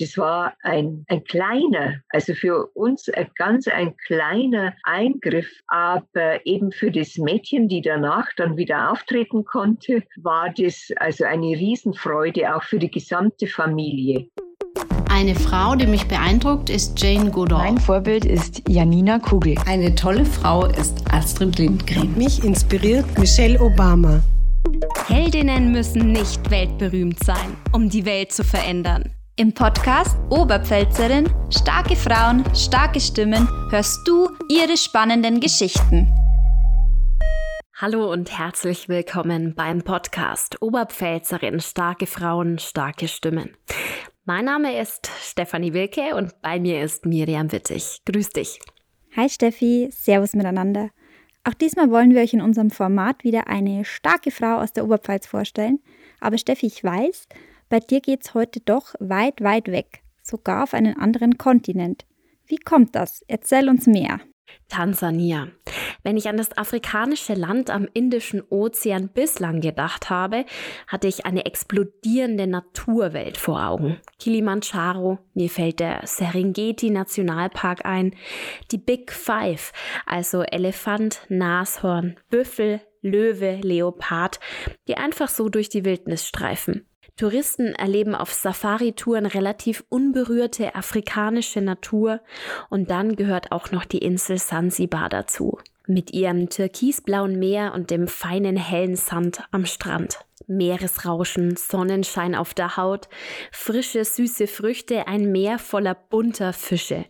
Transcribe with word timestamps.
Das 0.00 0.16
war 0.16 0.54
ein, 0.62 1.04
ein 1.08 1.24
kleiner, 1.24 1.96
also 2.10 2.32
für 2.32 2.66
uns 2.74 3.08
ein 3.08 3.28
ganz 3.34 3.66
ein 3.66 3.96
kleiner 3.96 4.74
Eingriff, 4.84 5.48
aber 5.66 6.46
eben 6.46 6.70
für 6.70 6.92
das 6.92 7.18
Mädchen, 7.18 7.66
die 7.66 7.82
danach 7.82 8.28
dann 8.36 8.56
wieder 8.56 8.92
auftreten 8.92 9.44
konnte, 9.44 10.04
war 10.16 10.54
das 10.56 10.92
also 10.98 11.24
eine 11.24 11.48
Riesenfreude 11.48 12.54
auch 12.54 12.62
für 12.62 12.78
die 12.78 12.90
gesamte 12.90 13.48
Familie. 13.48 14.28
Eine 15.10 15.34
Frau, 15.34 15.74
die 15.74 15.88
mich 15.88 16.06
beeindruckt, 16.06 16.70
ist 16.70 17.02
Jane 17.02 17.32
Goodall. 17.32 17.64
Mein 17.64 17.78
Vorbild 17.78 18.24
ist 18.24 18.62
Janina 18.68 19.18
Kugel. 19.18 19.56
Eine 19.66 19.92
tolle 19.96 20.24
Frau 20.24 20.66
ist 20.66 21.02
Astrid 21.12 21.58
Lindgren. 21.58 22.16
Mich 22.16 22.44
inspiriert 22.44 23.04
Michelle 23.18 23.60
Obama. 23.60 24.22
Heldinnen 25.08 25.72
müssen 25.72 26.12
nicht 26.12 26.48
weltberühmt 26.50 27.18
sein, 27.24 27.56
um 27.72 27.88
die 27.88 28.04
Welt 28.04 28.30
zu 28.30 28.44
verändern. 28.44 29.17
Im 29.40 29.54
Podcast 29.54 30.16
Oberpfälzerin, 30.30 31.32
starke 31.56 31.94
Frauen, 31.94 32.42
starke 32.56 32.98
Stimmen 32.98 33.46
hörst 33.70 34.00
du 34.04 34.28
ihre 34.50 34.76
spannenden 34.76 35.38
Geschichten. 35.38 36.12
Hallo 37.76 38.10
und 38.10 38.36
herzlich 38.36 38.88
willkommen 38.88 39.54
beim 39.54 39.82
Podcast 39.82 40.60
Oberpfälzerin, 40.60 41.60
starke 41.60 42.06
Frauen, 42.06 42.58
starke 42.58 43.06
Stimmen. 43.06 43.56
Mein 44.24 44.46
Name 44.46 44.76
ist 44.76 45.08
Stefanie 45.20 45.72
Wilke 45.72 46.16
und 46.16 46.42
bei 46.42 46.58
mir 46.58 46.82
ist 46.82 47.06
Miriam 47.06 47.52
Wittig. 47.52 48.00
Grüß 48.06 48.30
dich. 48.30 48.58
Hi 49.14 49.28
Steffi, 49.28 49.88
Servus 49.92 50.34
miteinander. 50.34 50.90
Auch 51.44 51.54
diesmal 51.54 51.92
wollen 51.92 52.12
wir 52.12 52.22
euch 52.22 52.34
in 52.34 52.42
unserem 52.42 52.70
Format 52.70 53.22
wieder 53.22 53.46
eine 53.46 53.84
starke 53.84 54.32
Frau 54.32 54.56
aus 54.56 54.72
der 54.72 54.84
Oberpfalz 54.84 55.28
vorstellen. 55.28 55.78
Aber 56.18 56.38
Steffi, 56.38 56.66
ich 56.66 56.82
weiß, 56.82 57.28
bei 57.68 57.80
dir 57.80 58.00
geht's 58.00 58.34
heute 58.34 58.60
doch 58.60 58.94
weit, 58.98 59.42
weit 59.42 59.68
weg, 59.68 60.02
sogar 60.22 60.62
auf 60.62 60.74
einen 60.74 60.98
anderen 60.98 61.38
Kontinent. 61.38 62.06
Wie 62.46 62.56
kommt 62.56 62.94
das? 62.94 63.22
Erzähl 63.28 63.68
uns 63.68 63.86
mehr. 63.86 64.20
Tansania. 64.68 65.48
Wenn 66.02 66.16
ich 66.16 66.28
an 66.28 66.36
das 66.36 66.56
afrikanische 66.56 67.34
Land 67.34 67.70
am 67.70 67.88
Indischen 67.92 68.42
Ozean 68.48 69.08
bislang 69.08 69.60
gedacht 69.60 70.10
habe, 70.10 70.44
hatte 70.86 71.08
ich 71.08 71.26
eine 71.26 71.46
explodierende 71.46 72.46
Naturwelt 72.46 73.36
vor 73.36 73.66
Augen. 73.66 73.98
Kilimanjaro, 74.18 75.18
mir 75.34 75.50
fällt 75.50 75.80
der 75.80 76.06
Serengeti 76.06 76.90
Nationalpark 76.90 77.84
ein, 77.84 78.14
die 78.70 78.78
Big 78.78 79.12
Five, 79.12 79.72
also 80.06 80.42
Elefant, 80.42 81.20
Nashorn, 81.28 82.16
Büffel, 82.30 82.80
Löwe, 83.00 83.60
Leopard, 83.62 84.40
die 84.86 84.96
einfach 84.96 85.28
so 85.28 85.48
durch 85.48 85.68
die 85.68 85.84
Wildnis 85.84 86.26
streifen. 86.26 86.86
Touristen 87.16 87.74
erleben 87.74 88.14
auf 88.14 88.32
Safari-Touren 88.32 89.26
relativ 89.26 89.84
unberührte 89.88 90.74
afrikanische 90.74 91.60
Natur 91.60 92.20
und 92.70 92.90
dann 92.90 93.16
gehört 93.16 93.52
auch 93.52 93.70
noch 93.70 93.84
die 93.84 93.98
Insel 93.98 94.38
Sansibar 94.38 95.08
dazu. 95.08 95.58
Mit 95.86 96.12
ihrem 96.12 96.50
türkisblauen 96.50 97.38
Meer 97.38 97.72
und 97.74 97.90
dem 97.90 98.08
feinen 98.08 98.56
hellen 98.56 98.96
Sand 98.96 99.42
am 99.50 99.64
Strand. 99.64 100.18
Meeresrauschen, 100.46 101.56
Sonnenschein 101.56 102.34
auf 102.34 102.54
der 102.54 102.76
Haut, 102.76 103.08
frische, 103.52 104.04
süße 104.04 104.46
Früchte, 104.46 105.06
ein 105.06 105.32
Meer 105.32 105.58
voller 105.58 105.94
bunter 105.94 106.52
Fische. 106.52 107.04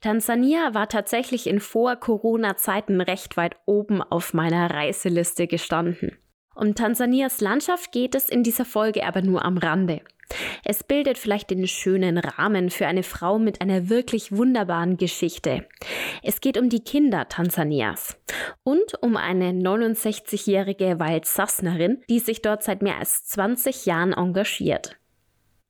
Tansania 0.00 0.74
war 0.74 0.88
tatsächlich 0.88 1.46
in 1.46 1.60
Vor-Corona-Zeiten 1.60 3.00
recht 3.00 3.36
weit 3.36 3.56
oben 3.66 4.02
auf 4.02 4.34
meiner 4.34 4.70
Reiseliste 4.70 5.46
gestanden. 5.46 6.18
Um 6.54 6.74
Tansanias 6.74 7.40
Landschaft 7.40 7.92
geht 7.92 8.14
es 8.14 8.28
in 8.28 8.42
dieser 8.42 8.64
Folge 8.64 9.06
aber 9.06 9.22
nur 9.22 9.44
am 9.44 9.58
Rande. 9.58 10.02
Es 10.64 10.84
bildet 10.84 11.18
vielleicht 11.18 11.50
den 11.50 11.66
schönen 11.66 12.18
Rahmen 12.18 12.70
für 12.70 12.86
eine 12.86 13.02
Frau 13.02 13.38
mit 13.38 13.60
einer 13.60 13.88
wirklich 13.88 14.32
wunderbaren 14.32 14.96
Geschichte. 14.96 15.66
Es 16.22 16.40
geht 16.40 16.58
um 16.58 16.68
die 16.68 16.84
Kinder 16.84 17.28
Tansanias 17.28 18.16
und 18.62 19.02
um 19.02 19.16
eine 19.16 19.50
69-jährige 19.50 20.98
Waldsassnerin, 20.98 22.02
die 22.08 22.18
sich 22.18 22.42
dort 22.42 22.62
seit 22.62 22.82
mehr 22.82 22.98
als 22.98 23.24
20 23.24 23.86
Jahren 23.86 24.12
engagiert. 24.12 24.96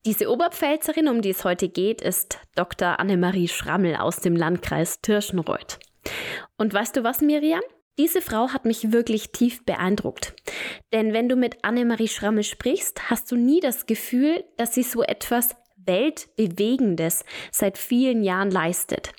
Diese 0.05 0.31
Oberpfälzerin, 0.31 1.09
um 1.09 1.23
die 1.23 1.31
es 1.31 1.45
heute 1.45 1.69
geht, 1.69 2.01
ist 2.01 2.41
Dr. 2.57 2.99
Annemarie 2.99 3.47
Schrammel 3.47 3.97
aus 3.97 4.19
dem 4.19 4.35
Landkreis 4.35 5.01
Tirschenreuth. 5.01 5.79
Und 6.57 6.75
weißt 6.75 6.97
du 6.97 7.05
was, 7.05 7.21
Miriam? 7.21 7.63
Diese 7.99 8.23
Frau 8.23 8.49
hat 8.49 8.65
mich 8.65 8.93
wirklich 8.93 9.33
tief 9.33 9.65
beeindruckt. 9.67 10.35
Denn 10.95 11.13
wenn 11.13 11.29
du 11.29 11.37
mit 11.37 11.63
Annemarie 11.63 12.09
Schrammel 12.09 12.43
sprichst, 12.43 13.11
hast 13.11 13.31
du 13.31 13.37
nie 13.37 13.61
das 13.61 13.85
Gefühl, 13.85 14.45
dass 14.57 14.75
sie 14.75 14.83
so 14.83 15.03
etwas 15.03 15.57
Weltbewegendes 15.85 17.25
seit 17.51 17.77
vielen 17.77 18.23
Jahren 18.23 18.51
leistet. 18.51 19.13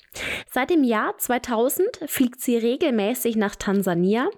Seit 0.50 0.70
dem 0.70 0.82
Jahr 0.82 1.16
2000 1.18 1.86
fliegt 2.06 2.40
sie 2.40 2.56
regelmäßig 2.56 3.36
nach 3.36 3.54
Tansania, 3.54 4.28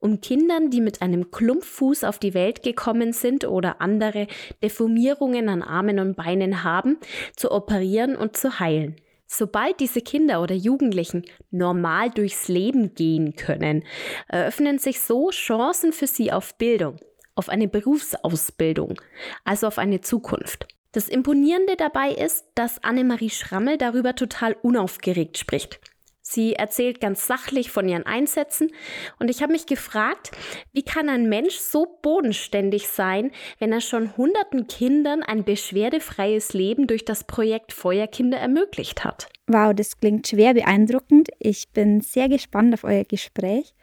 um 0.00 0.20
Kindern, 0.20 0.70
die 0.70 0.80
mit 0.80 1.02
einem 1.02 1.30
Klumpfuß 1.30 2.04
auf 2.04 2.18
die 2.18 2.34
Welt 2.34 2.62
gekommen 2.62 3.12
sind 3.12 3.44
oder 3.44 3.80
andere 3.80 4.26
Deformierungen 4.62 5.48
an 5.48 5.62
Armen 5.62 6.00
und 6.00 6.16
Beinen 6.16 6.64
haben, 6.64 6.98
zu 7.36 7.52
operieren 7.52 8.16
und 8.16 8.36
zu 8.36 8.58
heilen. 8.58 8.96
Sobald 9.26 9.80
diese 9.80 10.00
Kinder 10.00 10.42
oder 10.42 10.54
Jugendlichen 10.54 11.24
normal 11.50 12.10
durchs 12.10 12.48
Leben 12.48 12.94
gehen 12.94 13.36
können, 13.36 13.84
eröffnen 14.28 14.78
sich 14.78 15.00
so 15.00 15.30
Chancen 15.30 15.92
für 15.92 16.06
sie 16.06 16.30
auf 16.30 16.56
Bildung, 16.56 16.96
auf 17.34 17.48
eine 17.48 17.68
Berufsausbildung, 17.68 19.00
also 19.44 19.66
auf 19.66 19.78
eine 19.78 20.00
Zukunft. 20.00 20.68
Das 20.92 21.08
Imponierende 21.08 21.74
dabei 21.76 22.10
ist, 22.12 22.46
dass 22.54 22.84
Annemarie 22.84 23.30
Schrammel 23.30 23.78
darüber 23.78 24.14
total 24.14 24.56
unaufgeregt 24.62 25.38
spricht. 25.38 25.80
Sie 26.26 26.54
erzählt 26.54 27.02
ganz 27.02 27.26
sachlich 27.26 27.70
von 27.70 27.86
ihren 27.86 28.06
Einsätzen 28.06 28.70
und 29.18 29.28
ich 29.30 29.42
habe 29.42 29.52
mich 29.52 29.66
gefragt, 29.66 30.30
wie 30.72 30.82
kann 30.82 31.10
ein 31.10 31.28
Mensch 31.28 31.56
so 31.56 31.98
bodenständig 32.00 32.88
sein, 32.88 33.30
wenn 33.58 33.72
er 33.72 33.82
schon 33.82 34.16
hunderten 34.16 34.66
Kindern 34.66 35.22
ein 35.22 35.44
beschwerdefreies 35.44 36.54
Leben 36.54 36.86
durch 36.86 37.04
das 37.04 37.24
Projekt 37.24 37.74
Feuerkinder 37.74 38.38
ermöglicht 38.38 39.04
hat? 39.04 39.28
Wow, 39.48 39.74
das 39.74 40.00
klingt 40.00 40.26
schwer 40.26 40.54
beeindruckend. 40.54 41.28
Ich 41.40 41.68
bin 41.72 42.00
sehr 42.00 42.30
gespannt 42.30 42.72
auf 42.72 42.84
euer 42.84 43.04
Gespräch. 43.04 43.74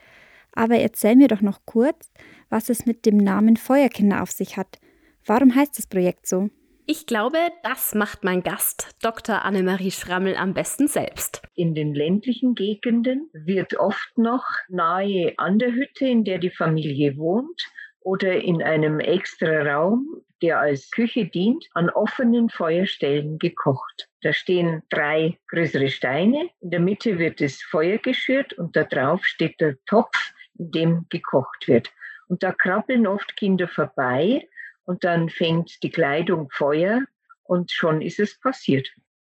Aber 0.54 0.78
erzähl 0.78 1.16
mir 1.16 1.28
doch 1.28 1.42
noch 1.42 1.60
kurz, 1.66 2.12
was 2.50 2.70
es 2.70 2.88
mit 2.88 3.06
dem 3.06 3.18
Namen 3.18 3.56
Feuerkinder 3.56 4.24
auf 4.24 4.32
sich 4.32 4.58
hat. 4.58 4.80
Warum 5.28 5.54
heißt 5.54 5.78
das 5.78 5.86
Projekt 5.86 6.26
so? 6.26 6.50
Ich 6.92 7.06
glaube, 7.06 7.38
das 7.64 7.96
macht 7.96 8.26
mein 8.26 8.44
Gast, 8.44 8.98
Dr. 9.02 9.46
Annemarie 9.46 9.92
Schrammel, 9.92 10.36
am 10.36 10.54
besten 10.54 10.90
selbst. 10.90 11.42
In 11.56 11.74
den 11.74 11.96
ländlichen 11.96 12.54
Gegenden 12.54 13.30
wird 13.32 13.80
oft 13.80 14.18
noch 14.18 14.44
nahe 14.68 15.34
an 15.38 15.58
der 15.58 15.72
Hütte, 15.72 16.06
in 16.06 16.26
der 16.26 16.38
die 16.38 16.50
Familie 16.50 17.16
wohnt, 17.16 17.64
oder 18.02 18.42
in 18.42 18.62
einem 18.62 19.00
extra 19.00 19.62
Raum, 19.62 20.22
der 20.42 20.60
als 20.60 20.92
Küche 20.92 21.28
dient, 21.28 21.66
an 21.76 21.90
offenen 21.90 22.50
Feuerstellen 22.50 23.40
gekocht. 23.40 24.10
Da 24.22 24.34
stehen 24.34 24.84
drei 24.90 25.40
größere 25.48 25.88
Steine, 25.88 26.50
in 26.60 26.72
der 26.72 26.82
Mitte 26.82 27.18
wird 27.20 27.40
das 27.40 27.62
Feuer 27.62 28.00
geschürt 28.00 28.52
und 28.52 28.76
da 28.76 28.84
drauf 28.84 29.26
steht 29.26 29.62
der 29.62 29.78
Topf, 29.86 30.34
in 30.60 30.72
dem 30.72 31.06
gekocht 31.10 31.70
wird. 31.70 31.90
Und 32.28 32.44
da 32.44 32.52
krabbeln 32.52 33.08
oft 33.08 33.38
Kinder 33.38 33.70
vorbei 33.70 34.46
und 34.92 35.06
dann 35.06 35.30
fängt 35.30 35.82
die 35.84 35.90
Kleidung 35.90 36.50
Feuer 36.52 37.04
und 37.44 37.72
schon 37.72 38.02
ist 38.02 38.20
es 38.20 38.38
passiert. 38.38 38.90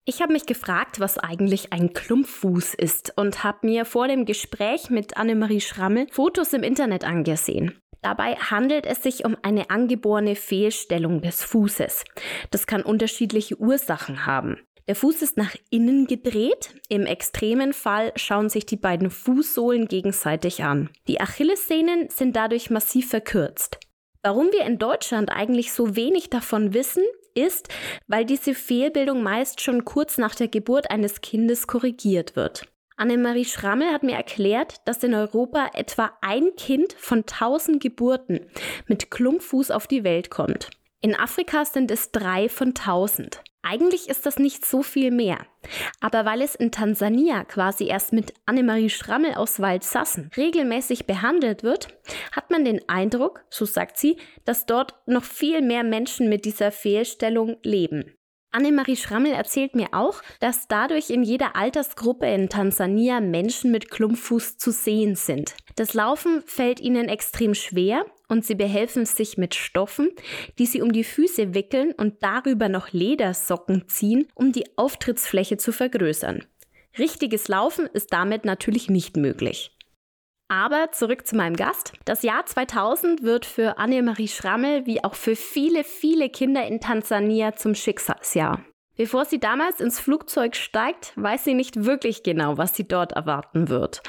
Ich 0.04 0.20
habe 0.20 0.34
mich 0.34 0.44
gefragt, 0.44 1.00
was 1.00 1.16
eigentlich 1.16 1.72
ein 1.72 1.94
Klumpfuß 1.94 2.74
ist 2.74 3.14
und 3.16 3.42
habe 3.42 3.66
mir 3.66 3.86
vor 3.86 4.06
dem 4.06 4.26
Gespräch 4.26 4.90
mit 4.90 5.16
Annemarie 5.16 5.62
Schrammel 5.62 6.08
Fotos 6.12 6.52
im 6.52 6.62
Internet 6.62 7.04
angesehen. 7.04 7.80
Dabei 8.02 8.34
handelt 8.34 8.84
es 8.84 9.02
sich 9.02 9.24
um 9.24 9.34
eine 9.42 9.70
angeborene 9.70 10.36
Fehlstellung 10.36 11.22
des 11.22 11.42
Fußes. 11.42 12.04
Das 12.50 12.66
kann 12.66 12.82
unterschiedliche 12.82 13.58
Ursachen 13.58 14.26
haben. 14.26 14.58
Der 14.86 14.94
Fuß 14.94 15.22
ist 15.22 15.38
nach 15.38 15.56
innen 15.70 16.06
gedreht. 16.06 16.74
Im 16.90 17.06
extremen 17.06 17.72
Fall 17.72 18.12
schauen 18.16 18.50
sich 18.50 18.66
die 18.66 18.76
beiden 18.76 19.10
Fußsohlen 19.10 19.88
gegenseitig 19.88 20.62
an. 20.62 20.90
Die 21.08 21.18
Achillessehnen 21.18 22.10
sind 22.10 22.36
dadurch 22.36 22.68
massiv 22.68 23.08
verkürzt. 23.08 23.80
Warum 24.26 24.50
wir 24.50 24.64
in 24.64 24.78
Deutschland 24.78 25.30
eigentlich 25.30 25.72
so 25.72 25.94
wenig 25.94 26.30
davon 26.30 26.74
wissen, 26.74 27.04
ist, 27.34 27.68
weil 28.08 28.24
diese 28.24 28.54
Fehlbildung 28.54 29.22
meist 29.22 29.60
schon 29.60 29.84
kurz 29.84 30.18
nach 30.18 30.34
der 30.34 30.48
Geburt 30.48 30.90
eines 30.90 31.20
Kindes 31.20 31.68
korrigiert 31.68 32.34
wird. 32.34 32.66
Annemarie 32.96 33.44
Schrammel 33.44 33.92
hat 33.92 34.02
mir 34.02 34.16
erklärt, 34.16 34.80
dass 34.84 35.04
in 35.04 35.14
Europa 35.14 35.70
etwa 35.74 36.10
ein 36.22 36.56
Kind 36.56 36.92
von 36.94 37.18
1000 37.18 37.80
Geburten 37.80 38.40
mit 38.88 39.12
Klumpfuß 39.12 39.70
auf 39.70 39.86
die 39.86 40.02
Welt 40.02 40.28
kommt. 40.28 40.70
In 41.06 41.14
Afrika 41.14 41.64
sind 41.64 41.92
es 41.92 42.10
drei 42.10 42.48
von 42.48 42.70
1000. 42.70 43.40
Eigentlich 43.62 44.08
ist 44.08 44.26
das 44.26 44.40
nicht 44.40 44.66
so 44.66 44.82
viel 44.82 45.12
mehr. 45.12 45.38
Aber 46.00 46.24
weil 46.24 46.42
es 46.42 46.56
in 46.56 46.72
Tansania 46.72 47.44
quasi 47.44 47.86
erst 47.86 48.12
mit 48.12 48.34
Annemarie 48.44 48.90
Schrammel 48.90 49.34
aus 49.34 49.60
Waldsassen 49.60 50.32
regelmäßig 50.36 51.06
behandelt 51.06 51.62
wird, 51.62 51.96
hat 52.32 52.50
man 52.50 52.64
den 52.64 52.80
Eindruck, 52.88 53.44
so 53.50 53.66
sagt 53.66 53.98
sie, 53.98 54.16
dass 54.44 54.66
dort 54.66 54.96
noch 55.06 55.22
viel 55.22 55.62
mehr 55.62 55.84
Menschen 55.84 56.28
mit 56.28 56.44
dieser 56.44 56.72
Fehlstellung 56.72 57.56
leben. 57.62 58.16
Annemarie 58.50 58.96
Schrammel 58.96 59.30
erzählt 59.30 59.76
mir 59.76 59.90
auch, 59.92 60.22
dass 60.40 60.66
dadurch 60.66 61.10
in 61.10 61.22
jeder 61.22 61.54
Altersgruppe 61.54 62.26
in 62.26 62.48
Tansania 62.48 63.20
Menschen 63.20 63.70
mit 63.70 63.92
Klumpfuß 63.92 64.58
zu 64.58 64.72
sehen 64.72 65.14
sind. 65.14 65.54
Das 65.76 65.94
Laufen 65.94 66.42
fällt 66.46 66.80
ihnen 66.80 67.08
extrem 67.08 67.54
schwer 67.54 68.06
und 68.28 68.44
sie 68.44 68.54
behelfen 68.54 69.06
sich 69.06 69.38
mit 69.38 69.54
Stoffen, 69.54 70.10
die 70.58 70.66
sie 70.66 70.82
um 70.82 70.92
die 70.92 71.04
Füße 71.04 71.54
wickeln 71.54 71.92
und 71.92 72.22
darüber 72.22 72.68
noch 72.68 72.92
Ledersocken 72.92 73.88
ziehen, 73.88 74.28
um 74.34 74.52
die 74.52 74.66
Auftrittsfläche 74.76 75.56
zu 75.56 75.72
vergrößern. 75.72 76.44
Richtiges 76.98 77.48
Laufen 77.48 77.86
ist 77.86 78.12
damit 78.12 78.44
natürlich 78.44 78.88
nicht 78.88 79.16
möglich. 79.16 79.76
Aber 80.48 80.92
zurück 80.92 81.26
zu 81.26 81.36
meinem 81.36 81.56
Gast. 81.56 81.92
Das 82.04 82.22
Jahr 82.22 82.46
2000 82.46 83.22
wird 83.22 83.44
für 83.44 83.78
Annemarie 83.78 84.28
Schrammel 84.28 84.86
wie 84.86 85.02
auch 85.02 85.14
für 85.14 85.34
viele, 85.34 85.82
viele 85.82 86.30
Kinder 86.30 86.64
in 86.66 86.80
Tansania 86.80 87.54
zum 87.56 87.74
Schicksalsjahr. 87.74 88.64
Bevor 88.96 89.26
sie 89.26 89.38
damals 89.38 89.80
ins 89.80 90.00
Flugzeug 90.00 90.56
steigt, 90.56 91.12
weiß 91.16 91.44
sie 91.44 91.52
nicht 91.52 91.84
wirklich 91.84 92.22
genau, 92.22 92.56
was 92.56 92.74
sie 92.74 92.88
dort 92.88 93.12
erwarten 93.12 93.68
wird. 93.68 94.02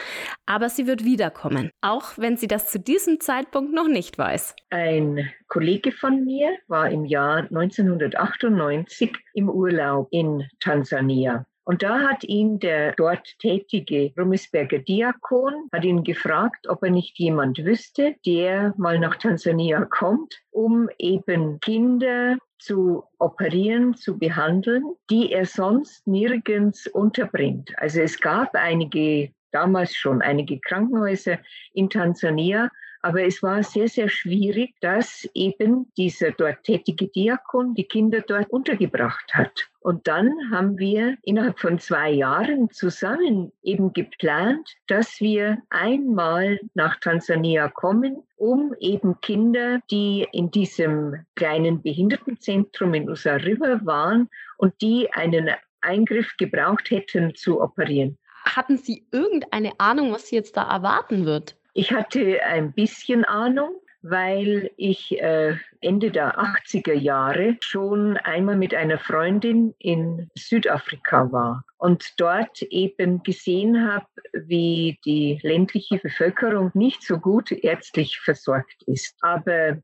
Aber 0.46 0.70
sie 0.70 0.88
wird 0.88 1.04
wiederkommen, 1.04 1.72
auch 1.82 2.18
wenn 2.18 2.38
sie 2.38 2.48
das 2.48 2.72
zu 2.72 2.80
diesem 2.80 3.20
Zeitpunkt 3.20 3.74
noch 3.74 3.90
nicht 3.90 4.18
weiß. 4.18 4.56
Ein 4.70 5.30
Kollege 5.48 5.92
von 5.92 6.24
mir 6.24 6.56
war 6.68 6.90
im 6.90 7.04
Jahr 7.04 7.40
1998 7.40 9.14
im 9.34 9.50
Urlaub 9.50 10.08
in 10.12 10.48
Tansania. 10.62 11.46
Und 11.68 11.84
da 11.84 12.00
hat 12.00 12.24
ihn 12.24 12.60
der 12.60 12.94
dort 12.94 13.28
tätige 13.40 14.14
Rummelsberger 14.18 14.80
Diakon, 14.80 15.68
hat 15.74 15.84
ihn 15.84 16.06
gefragt, 16.06 16.66
ob 16.70 16.82
er 16.82 16.92
nicht 16.92 17.20
jemand 17.20 17.58
wüsste, 17.58 18.16
der 18.26 18.74
mal 18.78 18.98
nach 19.00 19.18
Tansania 19.18 19.84
kommt, 19.84 20.40
um 20.50 20.88
eben 20.98 21.60
Kinder 21.60 22.38
zu 22.58 23.04
operieren, 23.20 23.96
zu 23.96 24.18
behandeln, 24.18 24.96
die 25.10 25.34
er 25.34 25.46
sonst 25.46 26.08
nirgends 26.08 26.88
unterbringt. 26.88 27.74
Also 27.80 28.00
es 28.00 28.18
gab 28.22 28.56
einige, 28.56 29.34
damals 29.52 29.94
schon 29.94 30.22
einige 30.22 30.62
Krankenhäuser 30.62 31.38
in 31.74 31.90
Tansania, 31.90 32.72
aber 33.02 33.24
es 33.24 33.42
war 33.44 33.64
sehr, 33.64 33.88
sehr 33.88 34.10
schwierig, 34.10 34.76
dass 34.82 35.28
eben 35.34 35.92
dieser 35.98 36.32
dort 36.32 36.64
tätige 36.64 37.08
Diakon 37.08 37.74
die 37.74 37.86
Kinder 37.86 38.22
dort 38.22 38.50
untergebracht 38.50 39.34
hat. 39.34 39.70
Und 39.80 40.08
dann 40.08 40.34
haben 40.52 40.78
wir 40.78 41.18
innerhalb 41.24 41.60
von 41.60 41.80
zwei 41.80 42.12
Jahren 42.12 42.70
zusammen 42.72 43.54
eben 43.64 43.94
geplant, 43.94 44.76
dass 44.88 45.22
wir 45.22 45.60
einmal 45.70 46.60
nach 46.74 47.00
Tansania 47.00 47.70
kommen, 47.70 48.24
um 48.36 48.76
eben 48.80 49.22
Kinder, 49.22 49.80
die 49.90 50.28
in 50.34 50.52
diesem 50.52 51.26
kleinen 51.36 51.82
Behindertenzentrum 51.82 52.94
in 52.94 53.10
Usa 53.10 53.36
River 53.36 53.80
waren 53.86 54.30
und 54.58 54.74
die 54.82 55.10
einen 55.14 55.50
Eingriff 55.82 56.36
gebraucht 56.38 56.90
hätten, 56.92 57.36
zu 57.36 57.62
operieren. 57.62 58.18
Hatten 58.56 58.78
Sie 58.78 59.06
irgendeine 59.12 59.80
Ahnung, 59.80 60.12
was 60.12 60.28
Sie 60.28 60.36
jetzt 60.36 60.58
da 60.58 60.70
erwarten 60.70 61.26
wird? 61.26 61.57
Ich 61.80 61.94
hatte 61.94 62.42
ein 62.44 62.74
bisschen 62.74 63.24
Ahnung, 63.24 63.80
weil 64.02 64.72
ich 64.78 65.22
äh, 65.22 65.58
Ende 65.80 66.10
der 66.10 66.40
80er 66.40 66.96
Jahre 66.96 67.56
schon 67.60 68.18
einmal 68.18 68.56
mit 68.56 68.74
einer 68.74 68.98
Freundin 68.98 69.76
in 69.78 70.28
Südafrika 70.36 71.32
war 71.32 71.64
und 71.78 72.20
dort 72.20 72.64
eben 72.64 73.22
gesehen 73.22 73.88
habe, 73.88 74.08
wie 74.34 74.98
die 75.06 75.38
ländliche 75.44 76.00
Bevölkerung 76.00 76.72
nicht 76.74 77.04
so 77.04 77.20
gut 77.20 77.52
ärztlich 77.52 78.20
versorgt 78.22 78.82
ist. 78.88 79.16
Aber 79.22 79.78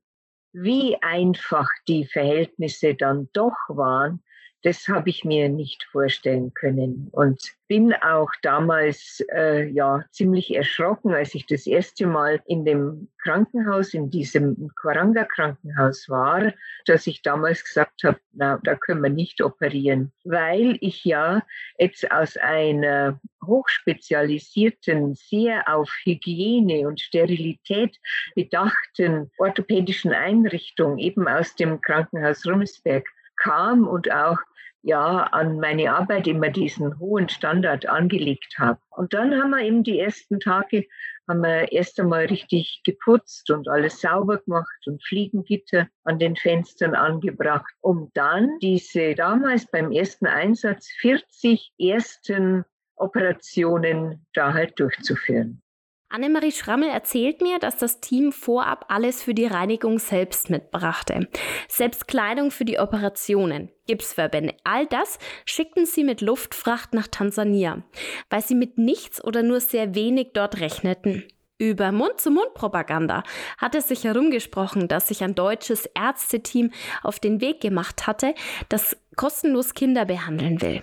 wie 0.51 0.97
einfach 0.99 1.69
die 1.87 2.07
Verhältnisse 2.07 2.95
dann 2.95 3.29
doch 3.33 3.53
waren, 3.67 4.23
das 4.63 4.87
habe 4.87 5.09
ich 5.09 5.25
mir 5.25 5.49
nicht 5.49 5.83
vorstellen 5.91 6.53
können 6.53 7.09
und 7.11 7.41
bin 7.67 7.93
auch 7.93 8.31
damals 8.41 9.23
äh, 9.33 9.67
ja 9.67 10.05
ziemlich 10.11 10.55
erschrocken, 10.55 11.13
als 11.13 11.35
ich 11.35 11.45
das 11.47 11.67
erste 11.67 12.07
Mal 12.07 12.41
in 12.45 12.63
dem 12.63 13.09
Krankenhaus, 13.21 13.93
in 13.93 14.09
diesem 14.09 14.71
Quaranga 14.79 15.25
Krankenhaus 15.25 16.07
war, 16.07 16.53
dass 16.85 17.07
ich 17.07 17.21
damals 17.21 17.63
gesagt 17.63 18.03
habe, 18.03 18.19
na, 18.31 18.59
da 18.63 18.75
können 18.75 19.01
wir 19.01 19.09
nicht 19.09 19.41
operieren, 19.41 20.13
weil 20.23 20.77
ich 20.79 21.03
ja 21.03 21.43
jetzt 21.77 22.09
aus 22.11 22.37
einer 22.37 23.19
hochspezialisierten, 23.45 25.15
sehr 25.15 25.67
auf 25.67 25.91
Hygiene 26.03 26.87
und 26.87 27.01
Sterilität 27.01 27.99
bedachten 28.35 29.29
orthopädischen 29.37 30.13
Einrichtung 30.13 30.99
eben 30.99 31.27
aus 31.27 31.55
dem 31.55 31.81
Krankenhaus 31.81 32.45
Rummelsberg 32.45 33.05
kam 33.35 33.87
und 33.87 34.11
auch 34.11 34.37
ja 34.83 35.23
an 35.23 35.59
meine 35.59 35.95
Arbeit 35.95 36.27
immer 36.27 36.49
diesen 36.49 36.99
hohen 36.99 37.29
Standard 37.29 37.87
angelegt 37.87 38.55
habe. 38.59 38.79
Und 38.89 39.13
dann 39.13 39.33
haben 39.41 39.51
wir 39.51 39.61
eben 39.61 39.83
die 39.83 39.99
ersten 39.99 40.39
Tage, 40.39 40.85
haben 41.27 41.41
wir 41.41 41.71
erst 41.71 41.99
einmal 41.99 42.25
richtig 42.25 42.81
geputzt 42.83 43.49
und 43.49 43.69
alles 43.69 44.01
sauber 44.01 44.39
gemacht 44.39 44.85
und 44.85 45.01
Fliegengitter 45.03 45.87
an 46.03 46.19
den 46.19 46.35
Fenstern 46.35 46.95
angebracht, 46.95 47.73
um 47.79 48.11
dann 48.13 48.59
diese 48.61 49.15
damals 49.15 49.65
beim 49.71 49.91
ersten 49.91 50.27
Einsatz 50.27 50.89
40 50.99 51.71
ersten 51.79 52.65
Operationen 52.95 54.25
da 54.33 54.53
halt 54.53 54.79
durchzuführen. 54.79 55.62
Annemarie 56.13 56.51
Schrammel 56.51 56.89
erzählt 56.89 57.41
mir, 57.41 57.57
dass 57.57 57.77
das 57.77 57.99
Team 57.99 58.31
vorab 58.31 58.85
alles 58.89 59.23
für 59.23 59.33
die 59.33 59.47
Reinigung 59.47 59.97
selbst 59.97 60.51
mitbrachte. 60.51 61.27
Selbst 61.67 62.07
Kleidung 62.07 62.51
für 62.51 62.65
die 62.65 62.77
Operationen, 62.77 63.71
Gipsverbände, 63.87 64.53
all 64.63 64.85
das 64.85 65.17
schickten 65.45 65.87
sie 65.87 66.03
mit 66.03 66.21
Luftfracht 66.21 66.93
nach 66.93 67.07
Tansania, 67.07 67.81
weil 68.29 68.43
sie 68.43 68.53
mit 68.53 68.77
nichts 68.77 69.23
oder 69.23 69.41
nur 69.41 69.59
sehr 69.59 69.95
wenig 69.95 70.33
dort 70.35 70.59
rechneten. 70.59 71.23
Über 71.57 71.91
Mund-zu-Mund-Propaganda 71.91 73.23
hatte 73.57 73.81
sich 73.81 74.03
herumgesprochen, 74.03 74.87
dass 74.87 75.07
sich 75.07 75.23
ein 75.23 75.33
deutsches 75.33 75.87
Ärzteteam 75.95 76.69
auf 77.01 77.19
den 77.19 77.41
Weg 77.41 77.59
gemacht 77.59 78.05
hatte, 78.05 78.35
das 78.69 78.95
kostenlos 79.15 79.73
Kinder 79.73 80.05
behandeln 80.05 80.61
will. 80.61 80.81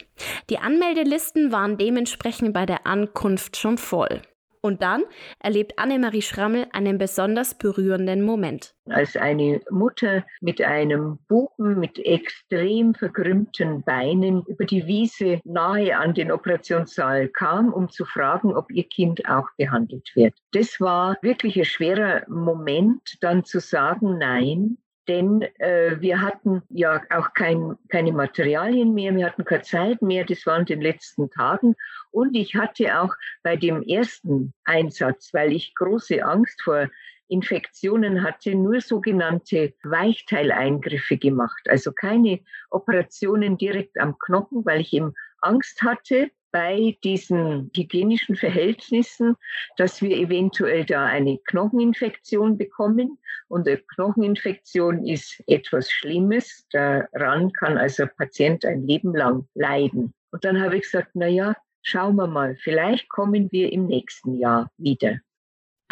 Die 0.49 0.59
Anmeldelisten 0.59 1.53
waren 1.53 1.79
dementsprechend 1.79 2.53
bei 2.53 2.67
der 2.67 2.85
Ankunft 2.85 3.57
schon 3.57 3.79
voll. 3.79 4.23
Und 4.63 4.83
dann 4.83 5.05
erlebt 5.39 5.79
Annemarie 5.79 6.21
Schrammel 6.21 6.67
einen 6.73 6.99
besonders 6.99 7.55
berührenden 7.55 8.23
Moment. 8.23 8.75
Als 8.87 9.17
eine 9.17 9.61
Mutter 9.71 10.25
mit 10.41 10.61
einem 10.61 11.19
Buben 11.29 11.79
mit 11.79 11.99
extrem 12.05 12.95
verkrümmten 12.95 13.83
Beinen 13.83 14.43
über 14.47 14.67
die 14.67 14.87
Wiese 14.87 15.41
nahe 15.45 15.97
an 15.97 16.13
den 16.13 16.31
Operationssaal 16.31 17.29
kam, 17.29 17.73
um 17.73 17.89
zu 17.89 18.05
fragen, 18.05 18.55
ob 18.55 18.71
ihr 18.71 18.85
Kind 18.85 19.27
auch 19.29 19.47
behandelt 19.57 20.11
wird. 20.15 20.35
Das 20.53 20.81
war 20.81 21.17
wirklich 21.23 21.57
ein 21.57 21.65
schwerer 21.65 22.23
Moment, 22.29 23.17
dann 23.23 23.45
zu 23.45 23.61
sagen, 23.61 24.19
nein, 24.19 24.77
denn 25.09 25.43
äh, 25.59 26.01
wir 26.01 26.21
hatten 26.21 26.63
ja 26.69 27.03
auch 27.11 27.33
kein, 27.35 27.77
keine 27.89 28.13
Materialien 28.13 28.95
mehr, 28.95 29.15
wir 29.15 29.27
hatten 29.27 29.45
keine 29.45 29.63
Zeit 29.63 30.03
mehr, 30.03 30.25
das 30.25 30.47
war 30.47 30.59
in 30.59 30.67
den 30.67 30.81
letzten 30.81 31.31
Tagen. 31.31 31.75
Und 32.11 32.37
ich 32.37 32.55
hatte 32.55 33.01
auch 33.01 33.15
bei 33.43 33.57
dem 33.57 33.83
ersten 33.83 34.53
Einsatz, 34.65 35.31
weil 35.33 35.53
ich 35.53 35.75
große 35.75 36.25
Angst 36.25 36.63
vor 36.63 36.89
Infektionen 37.29 38.25
hatte, 38.25 38.55
nur 38.55 38.81
sogenannte 38.81 39.73
Weichteileingriffe 39.85 41.17
gemacht, 41.17 41.63
also 41.69 41.93
keine 41.93 42.41
Operationen 42.71 43.57
direkt 43.57 43.99
am 43.99 44.19
Knochen, 44.19 44.65
weil 44.65 44.81
ich 44.81 44.93
eben 44.93 45.15
Angst 45.41 45.83
hatte, 45.83 46.31
bei 46.53 46.97
diesen 47.05 47.71
hygienischen 47.75 48.37
Verhältnissen, 48.37 49.37
dass 49.77 50.03
wir 50.03 50.17
eventuell 50.17 50.85
da 50.85 51.05
eine 51.05 51.39
Knocheninfektion 51.39 52.59
bekommen. 52.59 53.19
Und 53.49 53.69
eine 53.69 53.79
Knocheninfektion 53.79 55.07
ist 55.07 55.43
etwas 55.47 55.91
Schlimmes. 55.91 56.67
Daran 56.71 57.53
kann 57.53 57.79
also 57.79 58.05
ein 58.05 58.11
Patient 58.17 58.65
ein 58.65 58.87
Leben 58.87 59.15
lang 59.15 59.47
leiden. 59.55 60.13
Und 60.33 60.45
dann 60.45 60.61
habe 60.61 60.77
ich 60.77 60.83
gesagt, 60.83 61.11
na 61.15 61.27
ja, 61.27 61.55
schauen 61.83 62.17
wir 62.17 62.27
mal, 62.27 62.57
vielleicht 62.57 63.09
kommen 63.09 63.51
wir 63.51 63.73
im 63.73 63.87
nächsten 63.87 64.37
Jahr 64.37 64.71
wieder. 64.77 65.21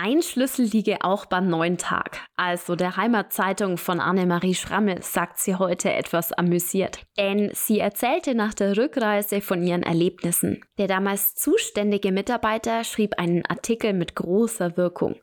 Ein 0.00 0.22
Schlüssel 0.22 0.66
liege 0.66 0.98
auch 1.00 1.26
beim 1.26 1.50
neuen 1.50 1.76
Tag. 1.76 2.20
Also 2.36 2.76
der 2.76 2.96
Heimatzeitung 2.96 3.78
von 3.78 3.98
Annemarie 3.98 4.54
Schrammel 4.54 5.02
sagt 5.02 5.38
sie 5.40 5.56
heute 5.56 5.92
etwas 5.92 6.32
amüsiert. 6.32 7.04
Denn 7.18 7.50
sie 7.52 7.80
erzählte 7.80 8.36
nach 8.36 8.54
der 8.54 8.76
Rückreise 8.76 9.40
von 9.40 9.60
ihren 9.60 9.82
Erlebnissen. 9.82 10.60
Der 10.78 10.86
damals 10.86 11.34
zuständige 11.34 12.12
Mitarbeiter 12.12 12.84
schrieb 12.84 13.18
einen 13.18 13.44
Artikel 13.46 13.92
mit 13.92 14.14
großer 14.14 14.76
Wirkung. 14.76 15.16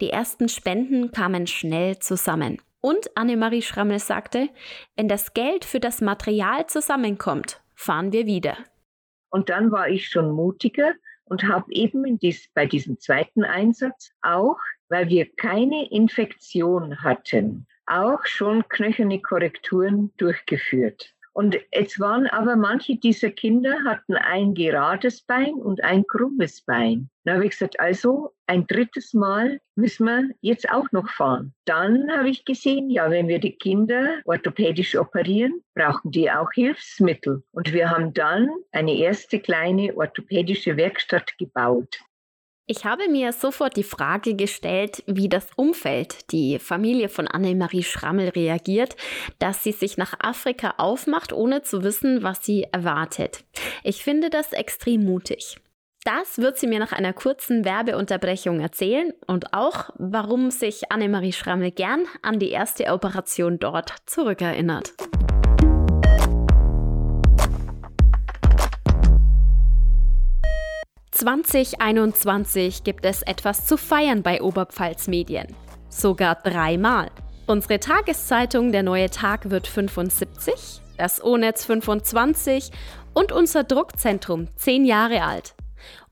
Die 0.00 0.10
ersten 0.10 0.48
Spenden 0.48 1.10
kamen 1.10 1.48
schnell 1.48 1.98
zusammen. 1.98 2.62
Und 2.80 3.10
Annemarie 3.16 3.62
Schrammel 3.62 3.98
sagte, 3.98 4.48
wenn 4.94 5.08
das 5.08 5.34
Geld 5.34 5.64
für 5.64 5.80
das 5.80 6.00
Material 6.00 6.68
zusammenkommt, 6.68 7.60
fahren 7.74 8.12
wir 8.12 8.26
wieder. 8.26 8.56
Und 9.30 9.48
dann 9.48 9.72
war 9.72 9.88
ich 9.88 10.08
schon 10.08 10.30
mutiger 10.30 10.92
und 11.30 11.44
habe 11.44 11.72
eben 11.72 12.18
dies, 12.18 12.48
bei 12.52 12.66
diesem 12.66 12.98
zweiten 12.98 13.44
Einsatz 13.44 14.10
auch, 14.20 14.58
weil 14.88 15.08
wir 15.08 15.32
keine 15.36 15.88
Infektion 15.90 17.02
hatten, 17.02 17.66
auch 17.86 18.26
schon 18.26 18.68
knöcherne 18.68 19.22
Korrekturen 19.22 20.12
durchgeführt. 20.16 21.14
Und 21.32 21.56
jetzt 21.72 22.00
waren 22.00 22.26
aber 22.26 22.56
manche 22.56 22.96
dieser 22.96 23.30
Kinder 23.30 23.84
hatten 23.84 24.14
ein 24.16 24.54
gerades 24.54 25.22
Bein 25.22 25.54
und 25.54 25.82
ein 25.84 26.04
krummes 26.06 26.62
Bein. 26.62 27.08
Da 27.24 27.34
habe 27.34 27.44
ich 27.44 27.52
gesagt, 27.52 27.78
also 27.78 28.32
ein 28.46 28.66
drittes 28.66 29.14
Mal 29.14 29.60
müssen 29.76 30.06
wir 30.06 30.30
jetzt 30.40 30.68
auch 30.70 30.90
noch 30.90 31.08
fahren. 31.08 31.54
Dann 31.66 32.10
habe 32.10 32.28
ich 32.30 32.44
gesehen, 32.44 32.90
ja, 32.90 33.10
wenn 33.10 33.28
wir 33.28 33.38
die 33.38 33.56
Kinder 33.56 34.18
orthopädisch 34.24 34.96
operieren, 34.96 35.62
brauchen 35.74 36.10
die 36.10 36.30
auch 36.30 36.50
Hilfsmittel. 36.52 37.42
Und 37.52 37.72
wir 37.72 37.90
haben 37.90 38.12
dann 38.12 38.48
eine 38.72 38.96
erste 38.96 39.38
kleine 39.38 39.96
orthopädische 39.96 40.76
Werkstatt 40.76 41.38
gebaut. 41.38 42.00
Ich 42.72 42.84
habe 42.84 43.08
mir 43.08 43.32
sofort 43.32 43.76
die 43.76 43.82
Frage 43.82 44.36
gestellt, 44.36 45.02
wie 45.08 45.28
das 45.28 45.48
Umfeld, 45.56 46.30
die 46.30 46.60
Familie 46.60 47.08
von 47.08 47.26
Annemarie 47.26 47.82
Schrammel 47.82 48.28
reagiert, 48.28 48.94
dass 49.40 49.64
sie 49.64 49.72
sich 49.72 49.96
nach 49.96 50.14
Afrika 50.20 50.74
aufmacht, 50.76 51.32
ohne 51.32 51.62
zu 51.62 51.82
wissen, 51.82 52.22
was 52.22 52.44
sie 52.44 52.68
erwartet. 52.70 53.42
Ich 53.82 54.04
finde 54.04 54.30
das 54.30 54.52
extrem 54.52 55.02
mutig. 55.02 55.56
Das 56.04 56.38
wird 56.38 56.58
sie 56.58 56.68
mir 56.68 56.78
nach 56.78 56.92
einer 56.92 57.12
kurzen 57.12 57.64
Werbeunterbrechung 57.64 58.60
erzählen 58.60 59.12
und 59.26 59.52
auch, 59.52 59.90
warum 59.98 60.52
sich 60.52 60.92
Annemarie 60.92 61.32
Schrammel 61.32 61.72
gern 61.72 62.04
an 62.22 62.38
die 62.38 62.50
erste 62.50 62.92
Operation 62.92 63.58
dort 63.58 63.94
zurückerinnert. 64.06 64.92
2021 71.20 72.82
gibt 72.82 73.04
es 73.04 73.20
etwas 73.20 73.66
zu 73.66 73.76
feiern 73.76 74.22
bei 74.22 74.40
Oberpfalz 74.40 75.06
Medien. 75.06 75.48
Sogar 75.90 76.36
dreimal. 76.36 77.10
Unsere 77.46 77.78
Tageszeitung 77.78 78.72
Der 78.72 78.82
Neue 78.82 79.10
Tag 79.10 79.50
wird 79.50 79.66
75, 79.66 80.80
das 80.96 81.22
O-Netz 81.22 81.66
25 81.66 82.70
und 83.12 83.32
unser 83.32 83.64
Druckzentrum 83.64 84.48
10 84.56 84.86
Jahre 84.86 85.22
alt. 85.22 85.54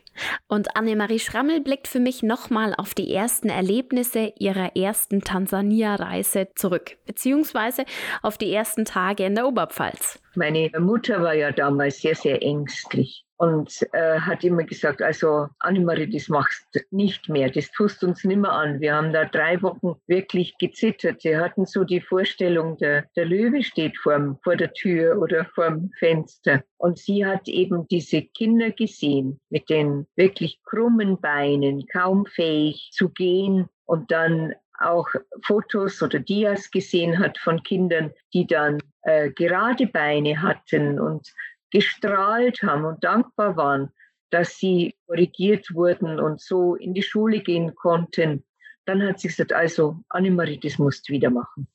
Und 0.48 0.76
Annemarie 0.76 1.20
Schrammel 1.20 1.62
blickt 1.62 1.88
für 1.88 2.00
mich 2.00 2.24
nochmal 2.24 2.74
auf 2.76 2.94
die 2.94 3.14
ersten 3.14 3.50
Erlebnisse 3.50 4.34
ihrer 4.38 4.76
ersten 4.76 5.22
Tansania-Reise 5.22 6.50
zurück, 6.56 6.98
beziehungsweise 7.06 7.86
auf 8.22 8.38
die 8.38 8.54
ersten 8.54 8.86
Tage 8.86 9.26
in 9.26 9.36
der 9.36 9.48
Oberpfalz. 9.48 10.20
Meine 10.36 10.70
Mutter 10.80 11.22
war 11.22 11.34
ja 11.34 11.52
damals 11.52 12.02
sehr, 12.02 12.16
sehr 12.16 12.42
ängstlich 12.42 13.26
und 13.40 13.88
äh, 13.94 14.20
hat 14.20 14.44
immer 14.44 14.64
gesagt, 14.64 15.02
also 15.02 15.48
Annemarie, 15.60 16.10
das 16.10 16.28
machst 16.28 16.68
du 16.74 16.82
nicht 16.92 17.30
mehr, 17.30 17.50
das 17.50 17.72
tust 17.72 18.04
uns 18.04 18.26
nimmer 18.26 18.52
an. 18.52 18.82
Wir 18.82 18.96
haben 18.96 19.14
da 19.14 19.24
drei 19.24 19.62
Wochen 19.62 19.96
wirklich 20.08 20.58
gezittert. 20.58 21.22
Sie 21.22 21.38
hatten 21.38 21.66
so 21.66 21.86
die 21.86 22.02
Vorstellung, 22.02 22.78
der, 22.78 23.06
der 23.16 23.26
Löwe 23.26 23.64
steht 23.64 23.98
vorm, 23.98 24.38
vor 24.44 24.58
der 24.58 24.74
Tür 24.74 25.18
oder 25.22 25.46
vorm 25.56 25.90
Fenster. 26.00 26.64
Und 26.78 26.98
sie 26.98 27.26
hat 27.26 27.48
eben 27.48 27.88
diese 27.88 28.24
Kinder 28.24 28.72
gesehen 28.72 29.40
mit 29.50 29.70
den 29.70 30.06
wirklich 30.16 30.62
krummen 30.64 31.20
Beinen, 31.20 31.88
kaum 31.88 32.26
fähig 32.26 32.90
zu 32.92 33.10
gehen 33.10 33.70
und 33.86 34.12
dann 34.12 34.54
auch 34.80 35.08
Fotos 35.44 36.02
oder 36.02 36.20
Dias 36.20 36.72
gesehen 36.72 37.20
hat 37.20 37.38
von 37.38 37.64
Kindern, 37.64 38.12
die 38.34 38.48
dann 38.48 38.82
äh, 39.02 39.30
gerade 39.32 39.88
Beine 39.88 40.42
hatten 40.42 41.00
und 41.00 41.34
gestrahlt 41.72 42.62
haben 42.64 42.86
und 42.86 43.04
dankbar 43.04 43.56
waren, 43.58 43.92
dass 44.30 44.58
sie 44.58 44.96
korrigiert 45.08 45.74
wurden 45.74 46.20
und 46.20 46.42
so 46.42 46.76
in 46.76 46.94
die 46.94 47.04
Schule 47.04 47.42
gehen 47.42 47.76
konnten. 47.76 48.44
Dann 48.86 49.04
hat 49.04 49.20
sie 49.20 49.28
gesagt, 49.28 49.54
also 49.54 49.98
Annemarie, 50.10 50.60
das 50.60 50.78
musst 50.78 51.10
du 51.10 51.14
wieder 51.14 51.30
machen. 51.30 51.68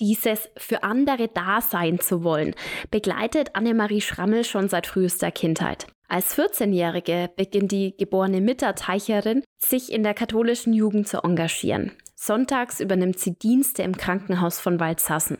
Dieses 0.00 0.50
für 0.56 0.82
andere 0.82 1.28
da 1.28 1.60
sein 1.60 2.00
zu 2.00 2.24
wollen, 2.24 2.54
begleitet 2.90 3.54
Annemarie 3.54 4.00
Schrammel 4.00 4.42
schon 4.44 4.68
seit 4.68 4.86
frühester 4.86 5.30
Kindheit. 5.30 5.86
Als 6.12 6.36
14-Jährige 6.36 7.30
beginnt 7.36 7.72
die 7.72 7.96
geborene 7.96 8.42
Mitterteicherin, 8.42 9.42
sich 9.58 9.90
in 9.90 10.02
der 10.02 10.12
katholischen 10.12 10.74
Jugend 10.74 11.08
zu 11.08 11.22
engagieren. 11.24 11.92
Sonntags 12.16 12.80
übernimmt 12.80 13.18
sie 13.18 13.32
Dienste 13.38 13.82
im 13.82 13.96
Krankenhaus 13.96 14.60
von 14.60 14.78
Waldsassen. 14.78 15.38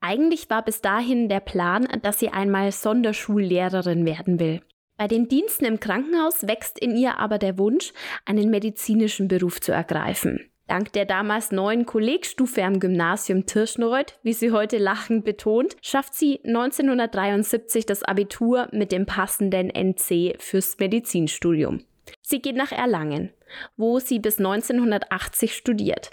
Eigentlich 0.00 0.48
war 0.48 0.64
bis 0.64 0.80
dahin 0.80 1.28
der 1.28 1.40
Plan, 1.40 1.88
dass 2.02 2.20
sie 2.20 2.28
einmal 2.28 2.70
Sonderschullehrerin 2.70 4.06
werden 4.06 4.38
will. 4.38 4.62
Bei 4.96 5.08
den 5.08 5.26
Diensten 5.26 5.64
im 5.64 5.80
Krankenhaus 5.80 6.46
wächst 6.46 6.78
in 6.78 6.96
ihr 6.96 7.18
aber 7.18 7.38
der 7.38 7.58
Wunsch, 7.58 7.92
einen 8.24 8.48
medizinischen 8.48 9.26
Beruf 9.26 9.60
zu 9.60 9.72
ergreifen. 9.72 10.51
Dank 10.68 10.92
der 10.92 11.04
damals 11.04 11.52
neuen 11.52 11.86
Kollegstufe 11.86 12.62
am 12.62 12.80
Gymnasium 12.80 13.46
Tirschenreuth, 13.46 14.18
wie 14.22 14.32
sie 14.32 14.52
heute 14.52 14.78
lachend 14.78 15.24
betont, 15.24 15.76
schafft 15.82 16.14
sie 16.14 16.40
1973 16.44 17.84
das 17.84 18.02
Abitur 18.02 18.68
mit 18.72 18.92
dem 18.92 19.04
passenden 19.04 19.70
NC 19.70 20.36
fürs 20.38 20.78
Medizinstudium. 20.78 21.84
Sie 22.20 22.40
geht 22.40 22.56
nach 22.56 22.72
Erlangen, 22.72 23.32
wo 23.76 23.98
sie 23.98 24.18
bis 24.18 24.38
1980 24.38 25.54
studiert. 25.54 26.10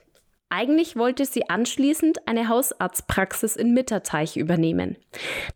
Eigentlich 0.51 0.95
wollte 0.95 1.25
sie 1.25 1.47
anschließend 1.47 2.27
eine 2.27 2.49
Hausarztpraxis 2.49 3.55
in 3.55 3.73
Mitterteich 3.75 4.35
übernehmen. 4.35 4.97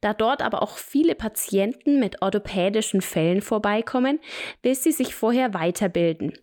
Da 0.02 0.14
dort 0.14 0.44
aber 0.44 0.62
auch 0.62 0.78
viele 0.78 1.16
Patienten 1.16 2.00
mit 2.00 2.22
orthopädischen 2.22 3.02
Fällen 3.02 3.42
vorbeikommen, 3.42 4.20
will 4.62 4.76
sie 4.76 4.92
sich 4.92 5.16
vorher 5.16 5.56
weiterbilden. 5.56 6.34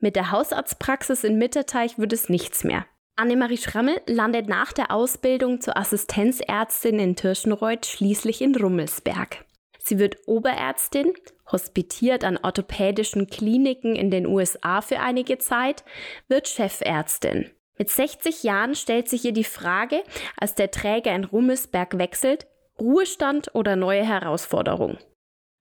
Mit 0.00 0.16
der 0.16 0.30
Hausarztpraxis 0.30 1.24
in 1.24 1.38
Mitterteich 1.38 1.98
wird 1.98 2.12
es 2.12 2.28
nichts 2.28 2.64
mehr. 2.64 2.86
Annemarie 3.16 3.56
Schrammel 3.56 4.00
landet 4.06 4.48
nach 4.48 4.72
der 4.72 4.90
Ausbildung 4.90 5.60
zur 5.60 5.76
Assistenzärztin 5.76 6.98
in 6.98 7.16
Tirschenreuth 7.16 7.86
schließlich 7.86 8.42
in 8.42 8.54
Rummelsberg. 8.54 9.44
Sie 9.78 9.98
wird 9.98 10.16
Oberärztin, 10.26 11.14
hospitiert 11.50 12.24
an 12.24 12.38
orthopädischen 12.42 13.28
Kliniken 13.28 13.96
in 13.96 14.10
den 14.10 14.26
USA 14.26 14.82
für 14.82 15.00
einige 15.00 15.38
Zeit, 15.38 15.84
wird 16.28 16.48
Chefärztin. 16.48 17.50
Mit 17.78 17.88
60 17.88 18.42
Jahren 18.42 18.74
stellt 18.74 19.08
sich 19.08 19.24
ihr 19.24 19.32
die 19.32 19.44
Frage, 19.44 20.02
als 20.36 20.54
der 20.54 20.70
Träger 20.70 21.14
in 21.14 21.24
Rummelsberg 21.24 21.98
wechselt, 21.98 22.46
Ruhestand 22.78 23.54
oder 23.54 23.76
neue 23.76 24.04
Herausforderung. 24.04 24.98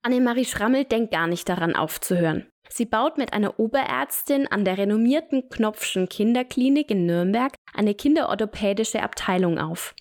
Annemarie 0.02 0.46
Schrammel 0.46 0.86
denkt 0.86 1.12
gar 1.12 1.28
nicht 1.28 1.48
daran 1.48 1.76
aufzuhören. 1.76 2.48
Sie 2.70 2.86
baut 2.86 3.18
mit 3.18 3.34
einer 3.34 3.60
Oberärztin 3.60 4.48
an 4.48 4.66
der 4.66 4.78
renommierten 4.78 5.50
Knopfschen 5.50 6.10
Kinderklinik 6.10 6.92
in 6.92 7.06
Nürnberg 7.06 7.54
eine 7.74 7.94
kinderorthopädische 7.94 9.04
Abteilung 9.04 9.60
auf. 9.60 9.94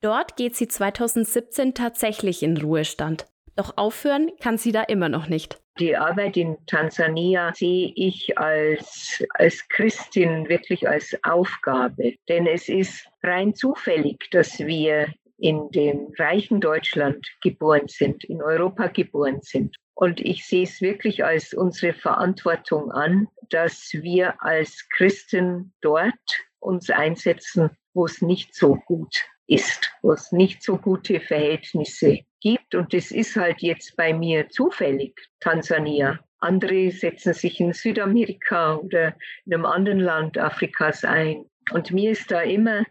Dort 0.00 0.36
geht 0.36 0.56
sie 0.56 0.68
2017 0.68 1.74
tatsächlich 1.74 2.42
in 2.42 2.56
Ruhestand. 2.56 3.26
Doch 3.56 3.76
aufhören 3.76 4.30
kann 4.40 4.58
sie 4.58 4.72
da 4.72 4.82
immer 4.82 5.08
noch 5.08 5.28
nicht. 5.28 5.58
Die 5.78 5.96
Arbeit 5.96 6.36
in 6.36 6.56
Tansania 6.66 7.52
sehe 7.54 7.92
ich 7.94 8.38
als, 8.38 9.22
als 9.34 9.68
Christin 9.68 10.48
wirklich 10.48 10.88
als 10.88 11.14
Aufgabe. 11.22 12.14
Denn 12.28 12.46
es 12.46 12.68
ist 12.68 13.06
rein 13.22 13.54
zufällig, 13.54 14.28
dass 14.30 14.58
wir 14.58 15.12
in 15.38 15.68
dem 15.70 16.12
reichen 16.18 16.60
Deutschland 16.60 17.26
geboren 17.42 17.88
sind, 17.88 18.24
in 18.24 18.42
Europa 18.42 18.86
geboren 18.86 19.40
sind. 19.42 19.76
Und 19.98 20.20
ich 20.20 20.44
sehe 20.44 20.64
es 20.64 20.82
wirklich 20.82 21.24
als 21.24 21.54
unsere 21.54 21.94
Verantwortung 21.94 22.92
an, 22.92 23.28
dass 23.48 23.94
wir 23.94 24.42
als 24.42 24.86
Christen 24.90 25.72
dort 25.80 26.12
uns 26.60 26.90
einsetzen, 26.90 27.70
wo 27.94 28.04
es 28.04 28.20
nicht 28.20 28.54
so 28.54 28.74
gut 28.74 29.24
ist, 29.46 29.90
wo 30.02 30.12
es 30.12 30.32
nicht 30.32 30.62
so 30.62 30.76
gute 30.76 31.18
Verhältnisse 31.18 32.18
gibt. 32.40 32.74
Und 32.74 32.92
das 32.92 33.10
ist 33.10 33.36
halt 33.36 33.62
jetzt 33.62 33.96
bei 33.96 34.12
mir 34.12 34.50
zufällig, 34.50 35.18
Tansania. 35.40 36.20
Andere 36.40 36.90
setzen 36.90 37.32
sich 37.32 37.58
in 37.58 37.72
Südamerika 37.72 38.74
oder 38.76 39.16
in 39.46 39.54
einem 39.54 39.64
anderen 39.64 40.00
Land 40.00 40.36
Afrikas 40.36 41.04
ein. 41.04 41.46
Und 41.72 41.90
mir 41.90 42.10
ist 42.10 42.30
da 42.30 42.42
immer 42.42 42.84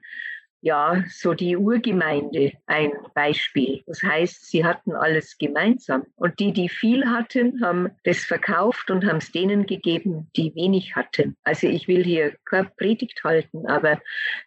ja, 0.65 1.03
so 1.12 1.36
die 1.36 1.55
Urgemeinde 1.55 2.53
ein 2.65 2.91
Beispiel. 3.13 3.84
Das 3.86 4.01
heißt, 4.01 4.48
sie 4.48 4.65
hatten 4.65 4.93
alles 4.93 5.38
gemeinsam. 5.38 6.07
Und 6.15 6.39
die, 6.39 6.53
die 6.53 6.69
viel 6.69 7.05
hatten, 7.05 7.63
haben 7.63 7.91
das 8.03 8.24
verkauft 8.24 8.89
und 8.89 9.05
haben 9.05 9.17
es 9.17 9.31
denen 9.31 9.67
gegeben, 9.67 10.27
die 10.36 10.55
wenig 10.55 10.95
hatten. 10.95 11.38
Also 11.43 11.67
ich 11.67 11.88
will 11.88 12.03
hier 12.03 12.36
keine 12.45 12.72
Predigt 12.77 13.24
halten, 13.24 13.67
aber 13.67 14.01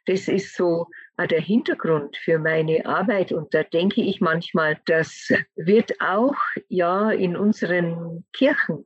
das 0.06 0.26
ist 0.26 0.56
so 0.56 0.88
der 1.30 1.40
Hintergrund 1.40 2.16
für 2.16 2.40
meine 2.40 2.84
Arbeit. 2.84 3.30
Und 3.30 3.54
da 3.54 3.62
denke 3.62 4.02
ich 4.02 4.20
manchmal, 4.20 4.80
das 4.86 5.32
wird 5.54 6.00
auch 6.00 6.34
ja 6.68 7.12
in 7.12 7.36
unseren 7.36 8.24
Kirchen, 8.32 8.84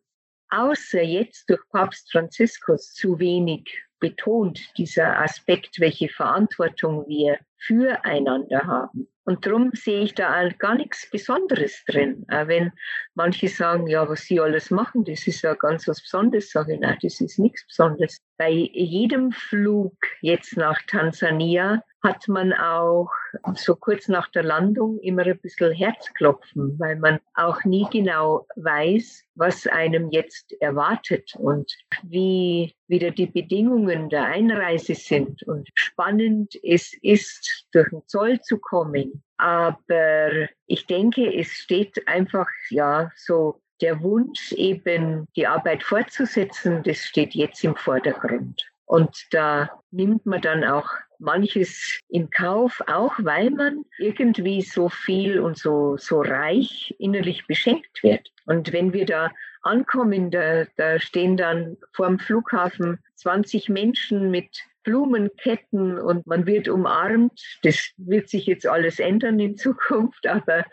außer 0.50 1.00
jetzt 1.00 1.48
durch 1.48 1.62
Papst 1.70 2.12
Franziskus, 2.12 2.92
zu 2.92 3.18
wenig 3.18 3.70
betont, 4.02 4.60
dieser 4.76 5.20
Aspekt, 5.20 5.78
welche 5.78 6.08
Verantwortung 6.08 7.06
wir 7.06 7.38
füreinander 7.56 8.66
haben. 8.66 9.06
Und 9.24 9.46
darum 9.46 9.70
sehe 9.72 10.02
ich 10.02 10.14
da 10.14 10.48
gar 10.58 10.74
nichts 10.74 11.08
Besonderes 11.10 11.84
drin. 11.86 12.26
Auch 12.28 12.48
wenn 12.48 12.72
manche 13.14 13.48
sagen, 13.48 13.86
ja, 13.86 14.08
was 14.08 14.22
sie 14.22 14.40
alles 14.40 14.70
machen, 14.70 15.04
das 15.04 15.26
ist 15.26 15.42
ja 15.42 15.54
ganz 15.54 15.86
was 15.86 16.02
Besonderes, 16.02 16.50
sage 16.50 16.74
ich, 16.74 16.80
nein, 16.80 16.98
das 17.02 17.20
ist 17.20 17.38
nichts 17.38 17.66
Besonderes. 17.66 18.20
Bei 18.36 18.50
jedem 18.50 19.30
Flug 19.30 19.94
jetzt 20.20 20.56
nach 20.56 20.80
Tansania 20.88 21.82
hat 22.02 22.26
man 22.26 22.52
auch 22.52 23.10
so 23.54 23.76
kurz 23.76 24.08
nach 24.08 24.28
der 24.32 24.42
Landung 24.42 24.98
immer 25.00 25.24
ein 25.24 25.38
bisschen 25.38 25.72
Herzklopfen, 25.72 26.78
weil 26.78 26.96
man 26.96 27.20
auch 27.34 27.62
nie 27.64 27.86
genau 27.92 28.46
weiß, 28.56 29.24
was 29.36 29.66
einem 29.68 30.10
jetzt 30.10 30.52
erwartet 30.60 31.32
und 31.38 31.72
wie 32.02 32.74
wieder 32.88 33.12
die 33.12 33.26
Bedingungen 33.26 34.08
der 34.08 34.24
Einreise 34.24 34.94
sind 34.94 35.42
und 35.44 35.68
spannend 35.74 36.58
es 36.64 36.92
ist, 37.02 37.66
durch 37.72 37.88
den 37.90 38.02
Zoll 38.06 38.40
zu 38.40 38.58
kommen. 38.58 39.11
Aber 39.42 40.30
ich 40.68 40.86
denke, 40.86 41.36
es 41.36 41.48
steht 41.48 42.06
einfach, 42.06 42.46
ja, 42.70 43.10
so 43.16 43.60
der 43.80 44.00
Wunsch 44.00 44.52
eben, 44.52 45.26
die 45.34 45.48
Arbeit 45.48 45.82
fortzusetzen, 45.82 46.84
das 46.84 46.98
steht 46.98 47.34
jetzt 47.34 47.64
im 47.64 47.74
Vordergrund. 47.74 48.62
Und 48.84 49.10
da 49.32 49.68
nimmt 49.90 50.26
man 50.26 50.42
dann 50.42 50.62
auch 50.62 50.88
manches 51.18 51.98
in 52.08 52.30
Kauf, 52.30 52.80
auch 52.86 53.14
weil 53.18 53.50
man 53.50 53.84
irgendwie 53.98 54.62
so 54.62 54.88
viel 54.88 55.40
und 55.40 55.58
so, 55.58 55.96
so 55.96 56.20
reich 56.20 56.94
innerlich 57.00 57.44
beschenkt 57.48 58.04
wird. 58.04 58.30
Und 58.46 58.72
wenn 58.72 58.92
wir 58.92 59.06
da 59.06 59.32
ankommen, 59.62 60.30
da, 60.30 60.66
da 60.76 61.00
stehen 61.00 61.36
dann 61.36 61.78
vor 61.92 62.06
dem 62.06 62.20
Flughafen 62.20 63.00
20 63.16 63.68
Menschen 63.68 64.30
mit 64.30 64.56
Blumenketten 64.82 65.98
und 65.98 66.26
man 66.26 66.46
wird 66.46 66.68
umarmt. 66.68 67.40
Das 67.62 67.90
wird 67.96 68.28
sich 68.28 68.46
jetzt 68.46 68.66
alles 68.66 68.98
ändern 68.98 69.38
in 69.40 69.56
Zukunft, 69.56 70.26
aber, 70.26 70.64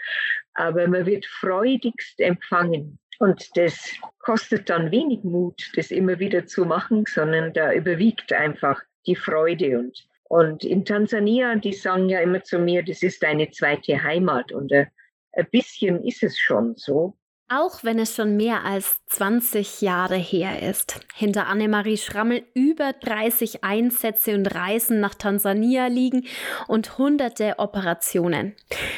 aber 0.54 0.88
man 0.88 1.06
wird 1.06 1.26
freudigst 1.26 2.20
empfangen. 2.20 3.00
Und 3.20 3.58
das 3.58 3.94
kostet 4.20 4.70
dann 4.70 4.92
wenig 4.92 5.24
Mut, 5.24 5.72
das 5.76 5.92
immer 5.92 6.20
wieder 6.20 6.46
zu 6.46 6.66
machen, 6.66 7.04
sondern 7.08 7.54
da 7.54 7.74
überwiegt 7.74 8.32
einfach 8.32 8.82
die 9.06 9.16
Freude. 9.16 9.78
Und, 9.78 10.08
und 10.30 10.64
in 10.64 10.86
Tansania, 10.86 11.56
die 11.56 11.74
sagen 11.74 12.08
ja 12.08 12.22
immer 12.22 12.44
zu 12.44 12.60
mir, 12.60 12.82
das 12.84 13.04
ist 13.04 13.22
deine 13.22 13.52
zweite 13.52 14.02
Heimat. 14.02 14.54
Und 14.54 14.72
ein, 14.72 14.88
ein 15.34 15.48
bisschen 15.52 16.04
ist 16.06 16.24
es 16.24 16.40
schon 16.40 16.76
so. 16.78 17.19
Auch 17.52 17.84
wenn 17.84 17.98
es 17.98 18.16
schon 18.16 18.38
mehr 18.38 18.64
als 18.64 19.04
20 19.08 19.82
Jahre 19.82 20.18
her 20.18 20.62
ist. 20.62 21.00
Hinter 21.16 21.48
Annemarie 21.48 21.98
Schrammel 21.98 22.44
über 22.54 22.94
30 22.94 23.64
Einsätze 23.64 24.36
und 24.36 24.46
Reisen 24.46 25.00
nach 25.00 25.16
Tansania 25.16 25.88
liegen 25.88 26.28
und 26.68 27.00
hunderte 27.00 27.56
Operationen. 27.58 28.56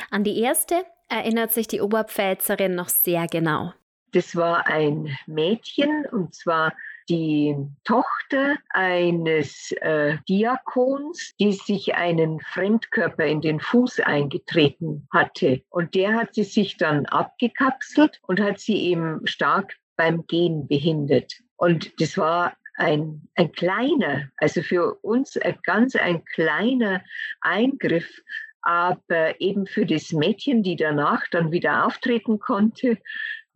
An 0.09 0.25
die 0.25 0.37
erste 0.39 0.75
erinnert 1.07 1.53
sich 1.53 1.69
die 1.69 1.79
Oberpfälzerin 1.79 2.75
noch 2.75 2.89
sehr 2.89 3.25
genau. 3.27 3.73
Das 4.11 4.35
war 4.35 4.67
ein 4.67 5.17
Mädchen 5.27 6.05
und 6.11 6.35
zwar 6.35 6.73
die 7.11 7.57
Tochter 7.83 8.55
eines 8.69 9.73
äh, 9.81 10.17
Diakons, 10.29 11.33
die 11.41 11.51
sich 11.51 11.93
einen 11.93 12.39
Fremdkörper 12.39 13.25
in 13.25 13.41
den 13.41 13.59
Fuß 13.59 13.99
eingetreten 13.99 15.09
hatte. 15.11 15.61
Und 15.69 15.93
der 15.93 16.13
hat 16.15 16.33
sie 16.33 16.45
sich 16.45 16.77
dann 16.77 17.05
abgekapselt 17.07 18.21
und 18.27 18.39
hat 18.39 18.61
sie 18.61 18.77
eben 18.77 19.27
stark 19.27 19.75
beim 19.97 20.25
Gehen 20.25 20.69
behindert. 20.69 21.33
Und 21.57 21.99
das 21.99 22.17
war 22.17 22.53
ein, 22.77 23.27
ein 23.35 23.51
kleiner, 23.51 24.29
also 24.37 24.61
für 24.61 24.95
uns 25.01 25.35
ein 25.35 25.59
ganz 25.63 25.97
ein 25.97 26.23
kleiner 26.23 27.03
Eingriff, 27.41 28.21
aber 28.61 29.41
eben 29.41 29.67
für 29.67 29.85
das 29.85 30.13
Mädchen, 30.13 30.63
die 30.63 30.77
danach 30.77 31.27
dann 31.29 31.51
wieder 31.51 31.85
auftreten 31.85 32.39
konnte, 32.39 32.99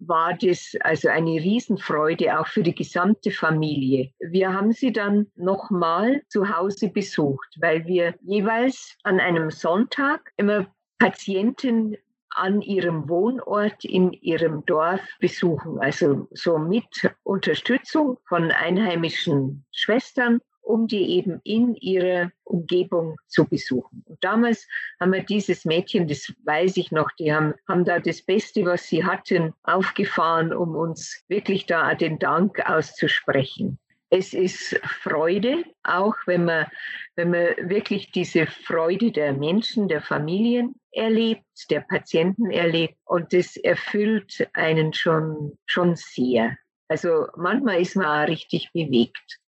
war 0.07 0.37
das 0.37 0.73
also 0.81 1.09
eine 1.09 1.31
Riesenfreude 1.31 2.39
auch 2.39 2.47
für 2.47 2.63
die 2.63 2.75
gesamte 2.75 3.31
Familie. 3.31 4.11
Wir 4.19 4.53
haben 4.53 4.71
sie 4.71 4.91
dann 4.91 5.27
nochmal 5.35 6.21
zu 6.29 6.55
Hause 6.55 6.89
besucht, 6.89 7.57
weil 7.59 7.85
wir 7.85 8.15
jeweils 8.21 8.97
an 9.03 9.19
einem 9.19 9.51
Sonntag 9.51 10.31
immer 10.37 10.67
Patienten 10.99 11.97
an 12.29 12.61
ihrem 12.61 13.07
Wohnort 13.07 13.85
in 13.85 14.11
ihrem 14.11 14.65
Dorf 14.65 15.01
besuchen, 15.19 15.79
also 15.79 16.27
so 16.31 16.57
mit 16.57 16.85
Unterstützung 17.23 18.17
von 18.27 18.51
einheimischen 18.51 19.65
Schwestern 19.71 20.41
um 20.65 20.87
die 20.87 21.17
eben 21.17 21.39
in 21.43 21.75
ihrer 21.75 22.31
Umgebung 22.43 23.17
zu 23.27 23.45
besuchen. 23.45 24.03
Und 24.05 24.23
damals 24.23 24.67
haben 24.99 25.13
wir 25.13 25.23
dieses 25.23 25.63
Mädchen, 25.63 26.07
das 26.07 26.33
weiß 26.43 26.77
ich 26.77 26.91
noch, 26.91 27.09
die 27.19 27.33
haben, 27.33 27.53
haben 27.67 27.85
da 27.85 27.99
das 27.99 28.21
Beste, 28.21 28.65
was 28.65 28.87
sie 28.87 29.03
hatten, 29.03 29.53
aufgefahren, 29.63 30.53
um 30.53 30.75
uns 30.75 31.23
wirklich 31.27 31.65
da 31.65 31.93
den 31.93 32.19
Dank 32.19 32.67
auszusprechen. 32.67 33.79
Es 34.09 34.33
ist 34.33 34.79
Freude, 34.83 35.63
auch 35.83 36.15
wenn 36.25 36.45
man, 36.45 36.67
wenn 37.15 37.31
man 37.31 37.47
wirklich 37.69 38.11
diese 38.11 38.45
Freude 38.45 39.11
der 39.11 39.33
Menschen, 39.33 39.87
der 39.87 40.01
Familien 40.01 40.75
erlebt, 40.91 41.43
der 41.69 41.81
Patienten 41.81 42.51
erlebt. 42.51 42.95
Und 43.05 43.33
das 43.33 43.57
erfüllt 43.57 44.47
einen 44.53 44.93
schon, 44.93 45.57
schon 45.65 45.95
sehr. 45.95 46.57
Also 46.87 47.27
manchmal 47.35 47.81
ist 47.81 47.95
man 47.95 48.05
auch 48.05 48.27
richtig 48.27 48.71
bewegt. 48.73 49.39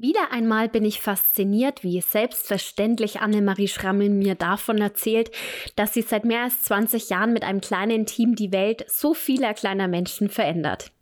Wieder 0.00 0.30
einmal 0.30 0.68
bin 0.68 0.84
ich 0.84 1.00
fasziniert, 1.00 1.82
wie 1.82 2.00
selbstverständlich 2.00 3.18
Annemarie 3.18 3.66
Schrammel 3.66 4.10
mir 4.10 4.36
davon 4.36 4.78
erzählt, 4.78 5.32
dass 5.74 5.92
sie 5.92 6.02
seit 6.02 6.24
mehr 6.24 6.44
als 6.44 6.62
20 6.62 7.10
Jahren 7.10 7.32
mit 7.32 7.42
einem 7.42 7.60
kleinen 7.60 8.06
Team 8.06 8.36
die 8.36 8.52
Welt 8.52 8.84
so 8.86 9.12
vieler 9.12 9.54
kleiner 9.54 9.88
Menschen 9.88 10.28
verändert. 10.28 10.92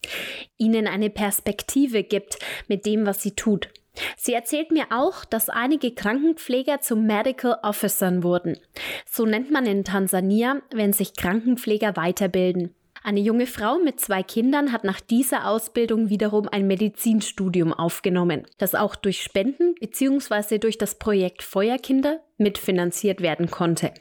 Ihnen 0.56 0.86
eine 0.86 1.10
Perspektive 1.10 2.04
gibt 2.04 2.38
mit 2.68 2.86
dem, 2.86 3.04
was 3.04 3.22
sie 3.22 3.32
tut. 3.32 3.68
Sie 4.16 4.32
erzählt 4.32 4.70
mir 4.70 4.86
auch, 4.88 5.26
dass 5.26 5.50
einige 5.50 5.94
Krankenpfleger 5.94 6.80
zu 6.80 6.96
Medical 6.96 7.58
Officern 7.62 8.22
wurden. 8.22 8.56
So 9.04 9.26
nennt 9.26 9.50
man 9.50 9.66
in 9.66 9.84
Tansania, 9.84 10.62
wenn 10.70 10.94
sich 10.94 11.12
Krankenpfleger 11.12 11.96
weiterbilden. 11.96 12.74
Eine 13.06 13.20
junge 13.20 13.46
Frau 13.46 13.78
mit 13.78 14.00
zwei 14.00 14.24
Kindern 14.24 14.72
hat 14.72 14.82
nach 14.82 14.98
dieser 15.00 15.46
Ausbildung 15.46 16.08
wiederum 16.08 16.48
ein 16.48 16.66
Medizinstudium 16.66 17.72
aufgenommen, 17.72 18.48
das 18.58 18.74
auch 18.74 18.96
durch 18.96 19.22
Spenden 19.22 19.76
bzw. 19.76 20.58
durch 20.58 20.76
das 20.76 20.96
Projekt 20.96 21.44
Feuerkinder 21.44 22.18
mitfinanziert 22.36 23.20
werden 23.20 23.48
konnte. 23.48 23.92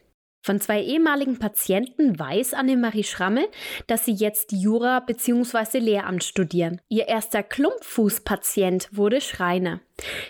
Von 0.41 0.59
zwei 0.59 0.81
ehemaligen 0.81 1.37
Patienten 1.37 2.17
weiß 2.17 2.55
Annemarie 2.55 3.03
Schrammel, 3.03 3.45
dass 3.85 4.05
sie 4.05 4.13
jetzt 4.13 4.51
Jura 4.51 5.01
bzw. 5.01 5.77
Lehramt 5.77 6.23
studieren. 6.23 6.81
Ihr 6.89 7.07
erster 7.07 7.43
Klumpfußpatient 7.43 8.89
wurde 8.91 9.21
Schreiner. 9.21 9.81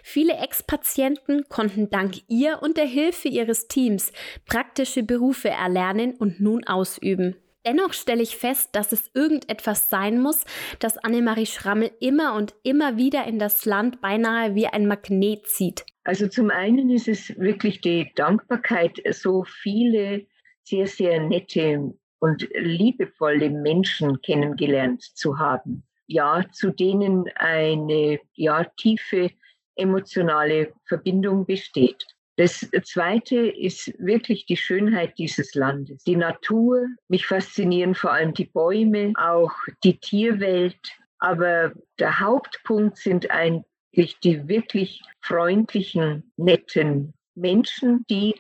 Viele 0.04 0.34
Ex-Patienten 0.34 1.46
konnten 1.48 1.90
dank 1.90 2.16
ihr 2.28 2.60
und 2.62 2.76
der 2.76 2.88
Hilfe 2.88 3.30
ihres 3.30 3.70
Teams 3.70 4.12
praktische 4.46 5.04
Berufe 5.04 5.48
erlernen 5.48 6.14
und 6.16 6.42
nun 6.42 6.66
ausüben. 6.66 7.38
Dennoch 7.66 7.94
stelle 7.94 8.22
ich 8.22 8.38
fest, 8.38 8.76
dass 8.76 8.92
es 8.92 9.10
irgendetwas 9.16 9.90
sein 9.90 10.22
muss, 10.22 10.46
das 10.80 10.98
Annemarie 11.00 11.48
Schrammel 11.48 11.92
immer 12.00 12.36
und 12.36 12.54
immer 12.62 12.98
wieder 12.98 13.26
in 13.26 13.40
das 13.40 13.66
Land 13.66 14.02
beinahe 14.02 14.54
wie 14.54 14.68
ein 14.68 14.88
Magnet 14.88 15.48
zieht. 15.48 15.84
Also 16.04 16.28
zum 16.28 16.52
einen 16.52 16.92
ist 16.92 17.08
es 17.08 17.36
wirklich 17.40 17.82
die 17.82 18.12
Dankbarkeit, 18.14 19.02
so 19.12 19.44
viele 19.44 20.28
sehr, 20.64 20.86
sehr 20.86 21.20
nette 21.20 21.94
und 22.20 22.48
liebevolle 22.54 23.50
Menschen 23.50 24.22
kennengelernt 24.22 25.02
zu 25.02 25.40
haben. 25.40 25.84
Ja, 26.06 26.46
zu 26.52 26.70
denen 26.70 27.26
eine 27.36 28.20
ja, 28.34 28.64
tiefe 28.78 29.32
emotionale 29.76 30.74
Verbindung 30.88 31.48
besteht. 31.48 32.06
Das 32.38 32.70
Zweite 32.84 33.48
ist 33.48 33.94
wirklich 33.98 34.46
die 34.46 34.58
Schönheit 34.58 35.18
dieses 35.18 35.56
Landes. 35.56 36.04
Die 36.04 36.18
Natur, 36.18 36.86
mich 37.08 37.26
faszinieren 37.26 37.96
vor 37.96 38.12
allem 38.12 38.34
die 38.34 38.46
Bäume, 38.46 39.14
auch 39.18 39.54
die 39.84 39.98
Tierwelt. 40.00 40.80
Aber 41.20 41.72
der 41.98 42.20
Hauptpunkt 42.20 42.98
sind 42.98 43.32
eigentlich 43.32 44.20
die 44.20 44.48
wirklich 44.50 45.02
freundlichen, 45.22 46.32
netten 46.36 47.14
Menschen, 47.36 48.06
die 48.10 48.36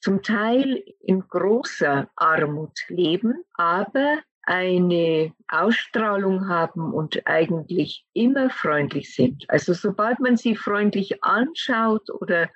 zum 0.00 0.22
Teil 0.22 0.84
in 1.00 1.20
großer 1.26 2.08
Armut 2.16 2.78
leben, 2.88 3.42
aber 3.54 4.18
eine 4.42 5.32
Ausstrahlung 5.48 6.48
haben 6.48 6.92
und 6.94 7.26
eigentlich 7.26 8.06
immer 8.12 8.48
freundlich 8.50 9.14
sind. 9.14 9.44
Also 9.48 9.74
sobald 9.74 10.20
man 10.20 10.36
sie 10.36 10.56
freundlich 10.56 11.22
anschaut 11.22 12.08
oder 12.10 12.48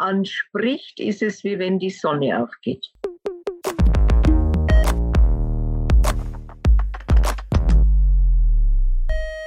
anspricht, 0.00 0.98
ist 0.98 1.22
es 1.22 1.44
wie 1.44 1.58
wenn 1.58 1.78
die 1.78 1.90
Sonne 1.90 2.42
aufgeht. 2.42 2.86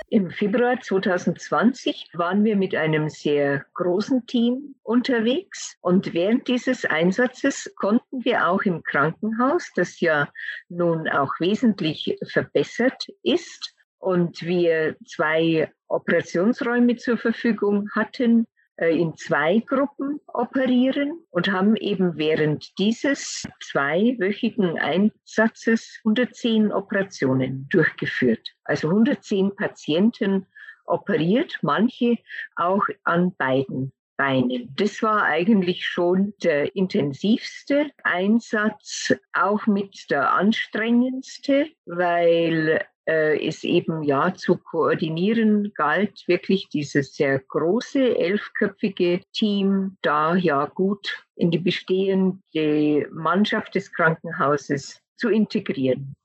Im 0.10 0.30
Februar 0.30 0.80
2020 0.80 2.10
waren 2.13 2.44
wir 2.44 2.56
mit 2.56 2.76
einem 2.76 3.10
sehr 3.10 3.66
großen 3.74 4.28
Team 4.28 4.76
unterwegs 4.84 5.76
und 5.82 6.13
während 6.13 6.48
dieses 6.48 6.86
Einsatzes 6.86 7.74
konnten 7.76 8.24
wir 8.24 8.48
auch 8.48 8.62
im 8.62 8.84
Krankenhaus, 8.84 9.72
das 9.76 10.00
ja 10.02 10.30
nun 10.70 11.10
auch 11.10 11.32
wesentlich 11.39 12.16
verbessert 12.32 13.08
ist, 13.24 13.74
und 14.04 14.42
wir 14.42 14.98
zwei 15.06 15.72
Operationsräume 15.88 16.98
zur 16.98 17.18
Verfügung 17.18 17.89
hatten, 17.96 18.46
in 18.77 19.15
zwei 19.15 19.59
Gruppen 19.59 20.19
operieren 20.27 21.19
und 21.29 21.51
haben 21.51 21.75
eben 21.75 22.17
während 22.17 22.77
dieses 22.79 23.47
zweiwöchigen 23.62 24.79
Einsatzes 24.79 25.99
110 26.03 26.71
Operationen 26.71 27.67
durchgeführt. 27.69 28.49
Also 28.63 28.89
110 28.89 29.55
Patienten 29.55 30.47
operiert, 30.86 31.59
manche 31.62 32.17
auch 32.55 32.83
an 33.03 33.36
beiden 33.38 33.93
Beinen. 34.17 34.73
Das 34.75 35.01
war 35.01 35.23
eigentlich 35.23 35.86
schon 35.86 36.33
der 36.43 36.75
intensivste 36.75 37.89
Einsatz, 38.03 39.13
auch 39.33 39.65
mit 39.65 40.09
der 40.09 40.33
anstrengendste, 40.33 41.67
weil 41.86 42.86
äh, 43.06 43.46
es 43.46 43.63
eben 43.63 44.04
ja 44.04 44.34
zu 44.34 44.58
koordinieren 44.58 45.74
galt, 45.76 46.24
wirklich 46.28 46.70
dieses 46.70 47.16
sehr 47.16 47.39
große 47.39 48.18
elfköpfige 48.18 49.22
Team 49.34 49.98
da 50.02 50.36
ja 50.36 50.66
gut 50.66 51.24
in 51.36 51.52
die 51.52 51.60
bestehende 51.60 53.08
Mannschaft 53.12 53.76
des 53.76 53.92
Krankenhauses 53.92 55.02
zu 55.18 55.30
integrieren. 55.30 56.16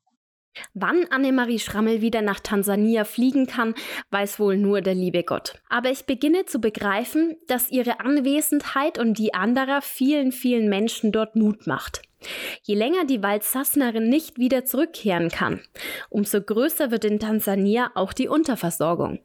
Wann 0.74 1.06
Annemarie 1.10 1.58
Schrammel 1.58 2.00
wieder 2.00 2.22
nach 2.22 2.40
Tansania 2.40 3.04
fliegen 3.04 3.46
kann, 3.46 3.74
weiß 4.10 4.40
wohl 4.40 4.56
nur 4.56 4.80
der 4.80 4.94
liebe 4.94 5.22
Gott. 5.22 5.54
Aber 5.68 5.90
ich 5.90 6.06
beginne 6.06 6.46
zu 6.46 6.60
begreifen, 6.60 7.36
dass 7.46 7.70
ihre 7.70 8.00
Anwesenheit 8.00 8.98
und 8.98 9.18
die 9.18 9.34
anderer 9.34 9.82
vielen, 9.82 10.32
vielen 10.32 10.68
Menschen 10.68 11.12
dort 11.12 11.36
Mut 11.36 11.66
macht. 11.66 12.02
Je 12.62 12.74
länger 12.74 13.04
die 13.04 13.22
Waldsassnerin 13.22 14.08
nicht 14.08 14.38
wieder 14.38 14.64
zurückkehren 14.64 15.28
kann, 15.28 15.60
umso 16.10 16.40
größer 16.40 16.90
wird 16.90 17.04
in 17.04 17.18
Tansania 17.18 17.90
auch 17.94 18.12
die 18.12 18.28
Unterversorgung. 18.28 19.20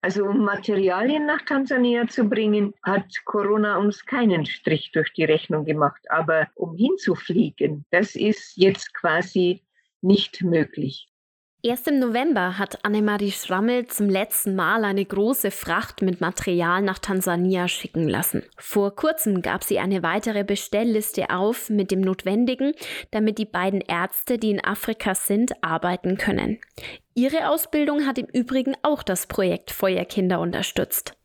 Also 0.00 0.24
um 0.24 0.44
Materialien 0.44 1.26
nach 1.26 1.42
Tansania 1.42 2.06
zu 2.06 2.24
bringen, 2.24 2.72
hat 2.84 3.24
Corona 3.24 3.78
uns 3.78 4.06
keinen 4.06 4.46
Strich 4.46 4.92
durch 4.92 5.12
die 5.12 5.24
Rechnung 5.24 5.64
gemacht. 5.64 6.00
Aber 6.08 6.48
um 6.54 6.76
hinzufliegen, 6.76 7.84
das 7.90 8.14
ist 8.14 8.56
jetzt 8.56 8.94
quasi 8.94 9.64
nicht 10.00 10.42
möglich. 10.42 11.08
Erst 11.60 11.88
im 11.88 11.98
November 11.98 12.56
hat 12.56 12.84
Annemarie 12.84 13.32
Schrammel 13.32 13.88
zum 13.88 14.08
letzten 14.08 14.54
Mal 14.54 14.84
eine 14.84 15.04
große 15.04 15.50
Fracht 15.50 16.02
mit 16.02 16.20
Material 16.20 16.82
nach 16.82 17.00
Tansania 17.00 17.66
schicken 17.66 18.08
lassen. 18.08 18.44
Vor 18.56 18.94
kurzem 18.94 19.42
gab 19.42 19.64
sie 19.64 19.80
eine 19.80 20.04
weitere 20.04 20.44
Bestellliste 20.44 21.30
auf 21.30 21.68
mit 21.68 21.90
dem 21.90 22.00
Notwendigen, 22.00 22.74
damit 23.10 23.38
die 23.38 23.44
beiden 23.44 23.80
Ärzte, 23.80 24.38
die 24.38 24.52
in 24.52 24.64
Afrika 24.64 25.16
sind, 25.16 25.52
arbeiten 25.64 26.16
können. 26.16 26.60
Ihre 27.14 27.48
Ausbildung 27.50 28.06
hat 28.06 28.18
im 28.18 28.26
Übrigen 28.26 28.76
auch 28.82 29.02
das 29.02 29.26
Projekt 29.26 29.72
Feuerkinder 29.72 30.38
unterstützt. 30.38 31.18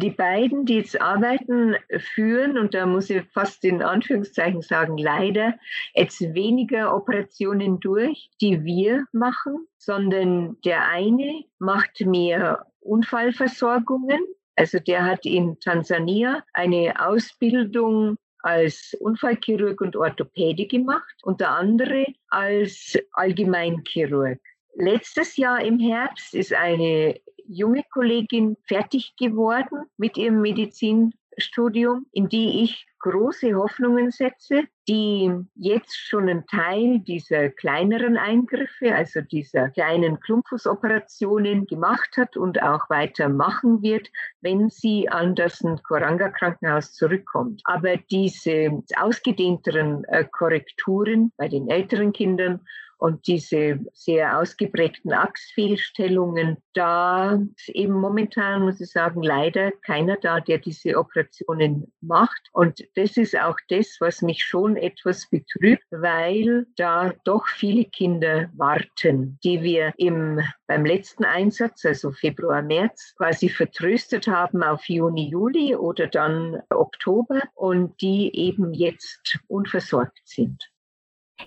Die 0.00 0.10
beiden, 0.10 0.64
die 0.64 0.76
jetzt 0.76 1.00
arbeiten, 1.00 1.74
führen, 2.14 2.56
und 2.56 2.72
da 2.72 2.86
muss 2.86 3.10
ich 3.10 3.24
fast 3.32 3.64
in 3.64 3.82
Anführungszeichen 3.82 4.62
sagen, 4.62 4.96
leider 4.96 5.54
jetzt 5.92 6.20
weniger 6.20 6.94
Operationen 6.94 7.80
durch, 7.80 8.30
die 8.40 8.62
wir 8.62 9.06
machen, 9.10 9.66
sondern 9.76 10.56
der 10.64 10.86
eine 10.88 11.42
macht 11.58 12.00
mehr 12.00 12.64
Unfallversorgungen. 12.78 14.20
Also 14.54 14.78
der 14.78 15.04
hat 15.04 15.26
in 15.26 15.58
Tansania 15.58 16.44
eine 16.52 16.94
Ausbildung 17.04 18.16
als 18.38 18.96
Unfallchirurg 19.00 19.80
und 19.80 19.96
Orthopäde 19.96 20.66
gemacht 20.66 21.16
und 21.22 21.40
der 21.40 21.50
andere 21.50 22.06
als 22.28 22.96
Allgemeinchirurg. 23.14 24.38
Letztes 24.76 25.36
Jahr 25.36 25.60
im 25.60 25.80
Herbst 25.80 26.34
ist 26.34 26.54
eine 26.54 27.20
junge 27.48 27.82
Kollegin 27.90 28.56
fertig 28.66 29.14
geworden 29.16 29.84
mit 29.96 30.16
ihrem 30.16 30.40
Medizinstudium, 30.40 32.06
in 32.12 32.28
die 32.28 32.62
ich 32.62 32.86
große 33.00 33.54
Hoffnungen 33.54 34.10
setze, 34.10 34.64
die 34.88 35.30
jetzt 35.54 35.96
schon 35.96 36.28
einen 36.28 36.46
Teil 36.46 37.00
dieser 37.00 37.50
kleineren 37.50 38.16
Eingriffe, 38.16 38.94
also 38.94 39.20
dieser 39.20 39.70
kleinen 39.70 40.18
Klumpfußoperationen 40.20 41.66
gemacht 41.66 42.16
hat 42.16 42.36
und 42.36 42.62
auch 42.62 42.90
weiter 42.90 43.28
machen 43.28 43.82
wird, 43.82 44.08
wenn 44.40 44.68
sie 44.68 45.08
an 45.08 45.34
das 45.34 45.62
Koranga 45.84 46.30
Krankenhaus 46.30 46.92
zurückkommt. 46.92 47.62
Aber 47.64 47.96
diese 48.10 48.82
ausgedehnteren 48.96 50.04
äh, 50.04 50.24
Korrekturen 50.24 51.32
bei 51.36 51.48
den 51.48 51.68
älteren 51.68 52.12
Kindern 52.12 52.60
und 52.98 53.26
diese 53.26 53.78
sehr 53.92 54.38
ausgeprägten 54.38 55.12
Achsfehlstellungen, 55.12 56.58
da 56.74 57.40
ist 57.56 57.68
eben 57.70 57.94
momentan, 57.94 58.62
muss 58.62 58.80
ich 58.80 58.90
sagen, 58.90 59.22
leider 59.22 59.70
keiner 59.86 60.16
da, 60.16 60.40
der 60.40 60.58
diese 60.58 60.98
Operationen 60.98 61.92
macht. 62.00 62.40
Und 62.52 62.84
das 62.96 63.16
ist 63.16 63.38
auch 63.38 63.56
das, 63.68 63.96
was 64.00 64.20
mich 64.20 64.44
schon 64.44 64.76
etwas 64.76 65.30
betrübt, 65.30 65.84
weil 65.90 66.66
da 66.76 67.14
doch 67.24 67.46
viele 67.46 67.84
Kinder 67.84 68.50
warten, 68.56 69.38
die 69.44 69.62
wir 69.62 69.92
im, 69.96 70.40
beim 70.66 70.84
letzten 70.84 71.24
Einsatz, 71.24 71.84
also 71.84 72.10
Februar, 72.10 72.62
März, 72.62 73.14
quasi 73.16 73.48
vertröstet 73.48 74.26
haben 74.26 74.62
auf 74.62 74.88
Juni, 74.88 75.28
Juli 75.28 75.76
oder 75.76 76.08
dann 76.08 76.62
Oktober 76.70 77.42
und 77.54 78.00
die 78.00 78.34
eben 78.34 78.74
jetzt 78.74 79.38
unversorgt 79.46 80.20
sind. 80.24 80.68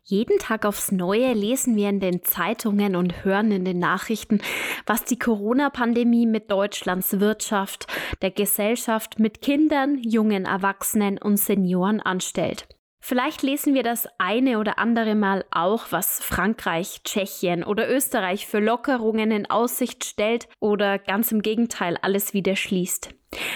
Jeden 0.03 0.39
Tag 0.39 0.65
aufs 0.65 0.91
Neue 0.91 1.33
lesen 1.33 1.75
wir 1.75 1.89
in 1.89 1.99
den 1.99 2.23
Zeitungen 2.23 2.95
und 2.95 3.23
hören 3.23 3.51
in 3.51 3.65
den 3.65 3.79
Nachrichten, 3.79 4.41
was 4.85 5.03
die 5.03 5.19
Corona-Pandemie 5.19 6.25
mit 6.25 6.49
Deutschlands 6.49 7.19
Wirtschaft, 7.19 7.87
der 8.21 8.31
Gesellschaft, 8.31 9.19
mit 9.19 9.41
Kindern, 9.41 9.97
jungen 9.97 10.45
Erwachsenen 10.45 11.17
und 11.17 11.37
Senioren 11.37 11.99
anstellt. 12.01 12.67
Vielleicht 13.03 13.41
lesen 13.41 13.73
wir 13.73 13.81
das 13.81 14.07
eine 14.19 14.59
oder 14.59 14.77
andere 14.77 15.15
Mal 15.15 15.43
auch, 15.49 15.87
was 15.89 16.23
Frankreich, 16.23 17.01
Tschechien 17.03 17.63
oder 17.63 17.89
Österreich 17.89 18.45
für 18.45 18.59
Lockerungen 18.59 19.31
in 19.31 19.49
Aussicht 19.49 20.05
stellt 20.05 20.47
oder 20.59 20.99
ganz 20.99 21.31
im 21.31 21.41
Gegenteil 21.41 21.97
alles 22.01 22.35
wieder 22.35 22.55
schließt. 22.55 23.09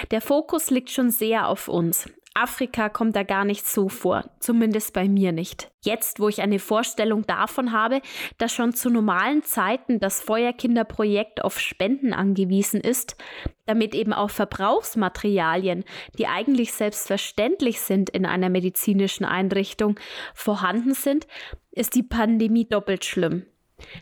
Der 0.10 0.22
Fokus 0.22 0.72
liegt 0.72 0.90
schon 0.90 1.12
sehr 1.12 1.48
auf 1.48 1.68
uns, 1.68 2.10
Afrika 2.36 2.90
kommt 2.90 3.16
da 3.16 3.24
gar 3.24 3.46
nicht 3.46 3.66
so 3.66 3.88
vor, 3.88 4.30
zumindest 4.40 4.94
bei 4.94 5.08
mir 5.08 5.32
nicht. 5.32 5.72
Jetzt, 5.84 6.20
wo 6.20 6.28
ich 6.28 6.42
eine 6.42 6.60
Vorstellung 6.60 7.26
davon 7.26 7.72
habe, 7.72 8.02
dass 8.38 8.54
schon 8.54 8.74
zu 8.74 8.90
normalen 8.90 9.42
Zeiten 9.42 10.02
das 10.02 10.22
Feuerkinderprojekt 10.22 11.44
auf 11.44 11.60
Spenden 11.60 12.12
angewiesen 12.14 12.82
ist, 12.82 13.16
damit 13.66 13.96
eben 13.96 14.12
auch 14.12 14.30
Verbrauchsmaterialien, 14.30 15.86
die 16.18 16.28
eigentlich 16.28 16.74
selbstverständlich 16.74 17.80
sind 17.80 18.10
in 18.10 18.26
einer 18.26 18.50
medizinischen 18.50 19.24
Einrichtung, 19.24 19.98
vorhanden 20.34 20.94
sind, 20.94 21.28
ist 21.72 21.96
die 21.96 22.04
Pandemie 22.04 22.68
doppelt 22.68 23.06
schlimm. 23.06 23.46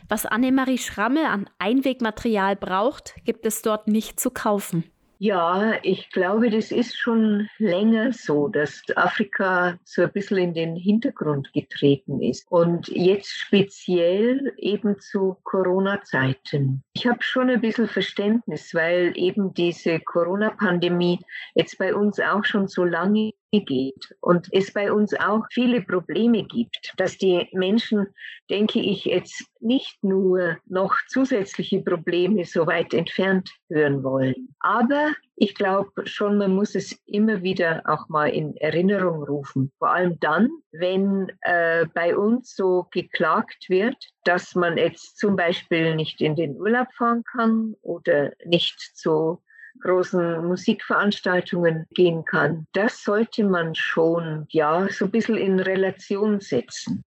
Was 0.08 0.26
Annemarie 0.26 0.78
Schramme 0.78 1.28
an 1.28 1.48
Einwegmaterial 1.58 2.56
braucht, 2.56 3.14
gibt 3.24 3.46
es 3.46 3.62
dort 3.62 3.88
nicht 3.88 4.18
zu 4.18 4.30
kaufen. 4.30 4.84
Ja, 5.18 5.74
ich 5.82 6.10
glaube, 6.10 6.50
das 6.50 6.72
ist 6.72 6.96
schon 6.96 7.48
länger 7.58 8.12
so, 8.12 8.48
dass 8.48 8.82
Afrika 8.96 9.78
so 9.84 10.02
ein 10.02 10.12
bisschen 10.12 10.38
in 10.38 10.54
den 10.54 10.76
Hintergrund 10.76 11.52
getreten 11.52 12.20
ist. 12.20 12.50
Und 12.50 12.88
jetzt 12.88 13.30
speziell 13.30 14.52
eben 14.56 14.98
zu 14.98 15.36
Corona-Zeiten. 15.44 16.82
Ich 16.94 17.06
habe 17.06 17.22
schon 17.22 17.48
ein 17.48 17.60
bisschen 17.60 17.88
Verständnis, 17.88 18.74
weil 18.74 19.12
eben 19.16 19.54
diese 19.54 20.00
Corona-Pandemie 20.00 21.20
jetzt 21.54 21.78
bei 21.78 21.94
uns 21.94 22.18
auch 22.18 22.44
schon 22.44 22.66
so 22.66 22.84
lange 22.84 23.32
geht 23.62 24.14
und 24.20 24.48
es 24.52 24.72
bei 24.72 24.90
uns 24.92 25.14
auch 25.14 25.42
viele 25.50 25.82
Probleme 25.82 26.44
gibt, 26.44 26.92
dass 26.96 27.18
die 27.18 27.48
Menschen, 27.52 28.06
denke 28.50 28.80
ich, 28.80 29.04
jetzt 29.04 29.44
nicht 29.60 30.02
nur 30.02 30.58
noch 30.66 30.94
zusätzliche 31.08 31.80
Probleme 31.80 32.44
so 32.44 32.66
weit 32.66 32.94
entfernt 32.94 33.50
hören 33.68 34.02
wollen. 34.02 34.54
Aber 34.60 35.12
ich 35.36 35.54
glaube 35.54 35.90
schon, 36.04 36.38
man 36.38 36.54
muss 36.54 36.74
es 36.74 36.92
immer 37.06 37.42
wieder 37.42 37.82
auch 37.86 38.08
mal 38.08 38.28
in 38.28 38.56
Erinnerung 38.56 39.24
rufen. 39.24 39.72
Vor 39.78 39.90
allem 39.90 40.18
dann, 40.20 40.48
wenn 40.72 41.30
äh, 41.40 41.86
bei 41.92 42.16
uns 42.16 42.54
so 42.54 42.86
geklagt 42.90 43.68
wird, 43.68 43.96
dass 44.24 44.54
man 44.54 44.78
jetzt 44.78 45.18
zum 45.18 45.36
Beispiel 45.36 45.96
nicht 45.96 46.20
in 46.20 46.36
den 46.36 46.56
Urlaub 46.56 46.88
fahren 46.96 47.24
kann 47.24 47.74
oder 47.82 48.32
nicht 48.44 48.78
zu 48.94 49.42
großen 49.80 50.46
Musikveranstaltungen 50.46 51.86
gehen 51.92 52.24
kann. 52.24 52.66
Das 52.72 53.02
sollte 53.02 53.44
man 53.44 53.74
schon, 53.74 54.46
ja, 54.50 54.88
so 54.90 55.06
ein 55.06 55.10
bisschen 55.10 55.36
in 55.36 55.60
Relation 55.60 56.40
setzen. 56.40 57.02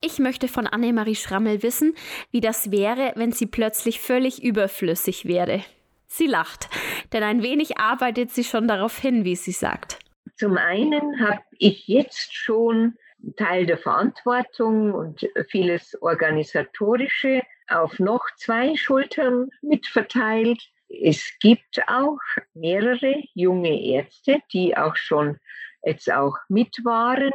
Ich 0.00 0.18
möchte 0.18 0.48
von 0.48 0.66
Annemarie 0.66 1.14
Schrammel 1.14 1.62
wissen, 1.62 1.94
wie 2.30 2.40
das 2.40 2.70
wäre, 2.70 3.12
wenn 3.16 3.32
sie 3.32 3.46
plötzlich 3.46 4.00
völlig 4.00 4.42
überflüssig 4.42 5.24
wäre. 5.24 5.62
Sie 6.06 6.26
lacht, 6.26 6.68
denn 7.12 7.22
ein 7.22 7.42
wenig 7.42 7.78
arbeitet 7.78 8.30
sie 8.30 8.44
schon 8.44 8.68
darauf 8.68 8.98
hin, 8.98 9.24
wie 9.24 9.34
sie 9.34 9.52
sagt. 9.52 9.98
Zum 10.36 10.56
einen 10.56 11.20
habe 11.20 11.40
ich 11.58 11.88
jetzt 11.88 12.34
schon 12.34 12.96
Teil 13.36 13.66
der 13.66 13.78
Verantwortung 13.78 14.92
und 14.92 15.26
vieles 15.48 16.00
Organisatorische 16.02 17.42
auf 17.68 17.98
noch 17.98 18.24
zwei 18.36 18.76
Schultern 18.76 19.48
mitverteilt. 19.62 20.60
Es 20.88 21.32
gibt 21.40 21.80
auch 21.86 22.18
mehrere 22.54 23.22
junge 23.34 23.82
Ärzte, 23.82 24.40
die 24.52 24.76
auch 24.76 24.96
schon 24.96 25.38
jetzt 25.84 26.10
auch 26.12 26.36
mit 26.48 26.76
waren 26.84 27.32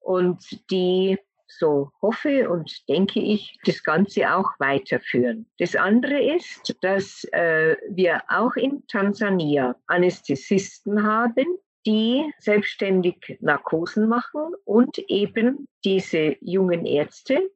und 0.00 0.44
die 0.70 1.18
so 1.58 1.90
hoffe 2.00 2.48
und 2.48 2.88
denke 2.88 3.20
ich, 3.20 3.58
das 3.64 3.82
Ganze 3.82 4.34
auch 4.34 4.50
weiterführen. 4.58 5.46
Das 5.58 5.76
andere 5.76 6.18
ist, 6.34 6.74
dass 6.80 7.24
äh, 7.32 7.76
wir 7.90 8.22
auch 8.28 8.56
in 8.56 8.86
Tansania 8.86 9.76
Anästhesisten 9.86 11.02
haben, 11.02 11.46
die 11.86 12.24
selbstständig 12.38 13.38
Narkosen 13.40 14.08
machen 14.08 14.52
und 14.64 14.98
eben 15.08 15.68
diese 15.84 16.36
jungen 16.40 16.86
Ärzte, 16.86 17.50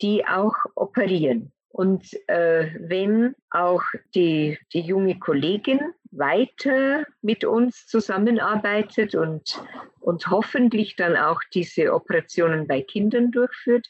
die 0.00 0.26
auch 0.26 0.54
operieren. 0.74 1.52
Und 1.74 2.06
äh, 2.28 2.70
wenn 2.78 3.34
auch 3.50 3.82
die, 4.14 4.56
die 4.72 4.82
junge 4.82 5.18
Kollegin 5.18 5.80
weiter 6.12 7.04
mit 7.20 7.44
uns 7.44 7.88
zusammenarbeitet 7.88 9.16
und, 9.16 9.60
und 9.98 10.28
hoffentlich 10.28 10.94
dann 10.94 11.16
auch 11.16 11.40
diese 11.52 11.92
Operationen 11.92 12.68
bei 12.68 12.80
Kindern 12.80 13.32
durchführt, 13.32 13.88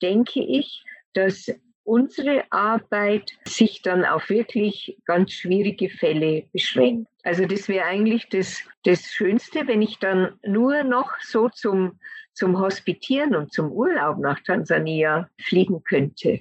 denke 0.00 0.42
ich, 0.42 0.82
dass 1.12 1.52
unsere 1.84 2.44
Arbeit 2.52 3.32
sich 3.46 3.82
dann 3.82 4.06
auf 4.06 4.30
wirklich 4.30 4.96
ganz 5.04 5.32
schwierige 5.32 5.90
Fälle 5.90 6.44
beschränkt. 6.54 7.06
Also 7.22 7.44
das 7.44 7.68
wäre 7.68 7.84
eigentlich 7.84 8.30
das, 8.30 8.62
das 8.84 9.12
Schönste, 9.12 9.66
wenn 9.66 9.82
ich 9.82 9.98
dann 9.98 10.38
nur 10.42 10.84
noch 10.84 11.10
so 11.20 11.50
zum, 11.50 12.00
zum 12.32 12.58
Hospitieren 12.58 13.36
und 13.36 13.52
zum 13.52 13.70
Urlaub 13.72 14.20
nach 14.20 14.40
Tansania 14.40 15.28
fliegen 15.38 15.84
könnte. 15.84 16.40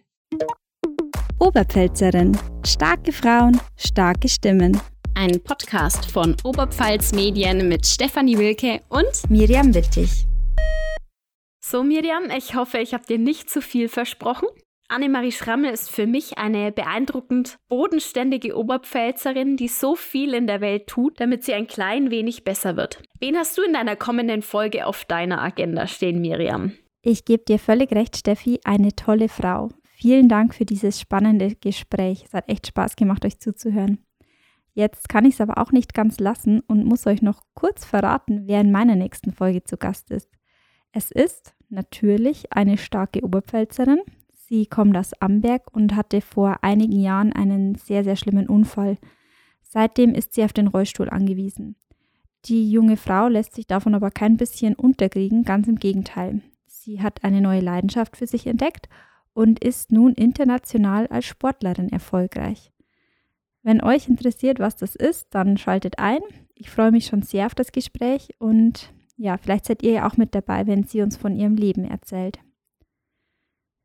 Oberpfälzerin. 1.39 2.37
Starke 2.65 3.11
Frauen, 3.11 3.59
starke 3.75 4.29
Stimmen. 4.29 4.79
Ein 5.15 5.43
Podcast 5.43 6.09
von 6.09 6.35
Oberpfalz 6.45 7.13
Medien 7.13 7.67
mit 7.67 7.85
Stefanie 7.85 8.37
Wilke 8.37 8.81
und 8.87 9.29
Miriam 9.29 9.73
Wittig. 9.75 10.25
So, 11.59 11.83
Miriam, 11.83 12.29
ich 12.35 12.55
hoffe, 12.55 12.77
ich 12.77 12.93
habe 12.93 13.05
dir 13.05 13.17
nicht 13.17 13.49
zu 13.49 13.61
viel 13.61 13.89
versprochen. 13.89 14.47
Annemarie 14.87 15.33
Schrammel 15.33 15.73
ist 15.73 15.89
für 15.89 16.07
mich 16.07 16.37
eine 16.37 16.71
beeindruckend 16.71 17.57
bodenständige 17.67 18.57
Oberpfälzerin, 18.57 19.57
die 19.57 19.67
so 19.67 19.95
viel 19.95 20.33
in 20.33 20.47
der 20.47 20.61
Welt 20.61 20.87
tut, 20.87 21.19
damit 21.19 21.43
sie 21.43 21.53
ein 21.53 21.67
klein 21.67 22.11
wenig 22.11 22.45
besser 22.45 22.77
wird. 22.77 23.01
Wen 23.19 23.35
hast 23.35 23.57
du 23.57 23.63
in 23.63 23.73
deiner 23.73 23.97
kommenden 23.97 24.41
Folge 24.41 24.85
auf 24.85 25.03
deiner 25.03 25.41
Agenda 25.41 25.87
stehen, 25.87 26.21
Miriam? 26.21 26.71
Ich 27.01 27.25
gebe 27.25 27.43
dir 27.43 27.59
völlig 27.59 27.91
recht, 27.91 28.15
Steffi, 28.15 28.61
eine 28.63 28.95
tolle 28.95 29.27
Frau. 29.27 29.69
Vielen 30.05 30.29
Dank 30.29 30.53
für 30.53 30.65
dieses 30.65 31.01
spannende 31.01 31.55
Gespräch. 31.55 32.25
Es 32.27 32.35
hat 32.35 32.47
echt 32.47 32.67
Spaß 32.67 32.95
gemacht, 32.95 33.25
euch 33.25 33.39
zuzuhören. 33.39 34.05
Jetzt 34.75 35.09
kann 35.09 35.25
ich 35.25 35.33
es 35.33 35.41
aber 35.41 35.57
auch 35.57 35.71
nicht 35.71 35.95
ganz 35.95 36.19
lassen 36.19 36.59
und 36.59 36.85
muss 36.85 37.07
euch 37.07 37.23
noch 37.23 37.41
kurz 37.55 37.85
verraten, 37.85 38.43
wer 38.45 38.61
in 38.61 38.71
meiner 38.71 38.95
nächsten 38.95 39.31
Folge 39.31 39.63
zu 39.63 39.77
Gast 39.77 40.11
ist. 40.11 40.29
Es 40.91 41.09
ist 41.09 41.55
natürlich 41.69 42.53
eine 42.53 42.77
starke 42.77 43.23
Oberpfälzerin, 43.23 43.97
Sie 44.29 44.67
kommt 44.67 44.95
aus 44.95 45.19
Amberg 45.21 45.75
und 45.75 45.95
hatte 45.95 46.21
vor 46.21 46.59
einigen 46.61 46.99
Jahren 46.99 47.33
einen 47.33 47.73
sehr, 47.73 48.03
sehr 48.03 48.15
schlimmen 48.15 48.47
Unfall. 48.47 48.99
Seitdem 49.63 50.13
ist 50.13 50.35
sie 50.35 50.43
auf 50.43 50.53
den 50.53 50.67
Rollstuhl 50.67 51.09
angewiesen. 51.09 51.77
Die 52.45 52.69
junge 52.69 52.97
Frau 52.97 53.27
lässt 53.27 53.55
sich 53.55 53.65
davon 53.65 53.95
aber 53.95 54.11
kein 54.11 54.37
bisschen 54.37 54.75
unterkriegen, 54.75 55.45
ganz 55.45 55.67
im 55.67 55.77
Gegenteil. 55.77 56.41
Sie 56.67 57.01
hat 57.01 57.23
eine 57.23 57.41
neue 57.41 57.61
Leidenschaft 57.61 58.17
für 58.17 58.27
sich 58.27 58.45
entdeckt 58.45 58.87
und 59.35 59.63
ist 59.63 59.91
nun 59.91 60.13
international 60.13 61.07
als 61.07 61.25
Sportlerin 61.25 61.89
erfolgreich. 61.89 62.71
Wenn 63.61 63.83
euch 63.83 64.07
interessiert, 64.07 64.59
was 64.59 64.77
das 64.77 64.95
ist, 64.95 65.27
dann 65.35 65.57
schaltet 65.57 65.99
ein. 65.99 66.21
Ich 66.55 66.69
freue 66.69 66.91
mich 66.91 67.07
schon 67.07 67.21
sehr 67.21 67.45
auf 67.45 67.53
das 67.53 67.73
Gespräch 67.73 68.29
und 68.39 68.93
ja, 69.17 69.37
vielleicht 69.37 69.65
seid 69.65 69.83
ihr 69.83 69.91
ja 69.91 70.07
auch 70.07 70.17
mit 70.17 70.33
dabei, 70.33 70.67
wenn 70.67 70.83
sie 70.83 71.01
uns 71.01 71.17
von 71.17 71.35
ihrem 71.35 71.55
Leben 71.55 71.83
erzählt. 71.83 72.39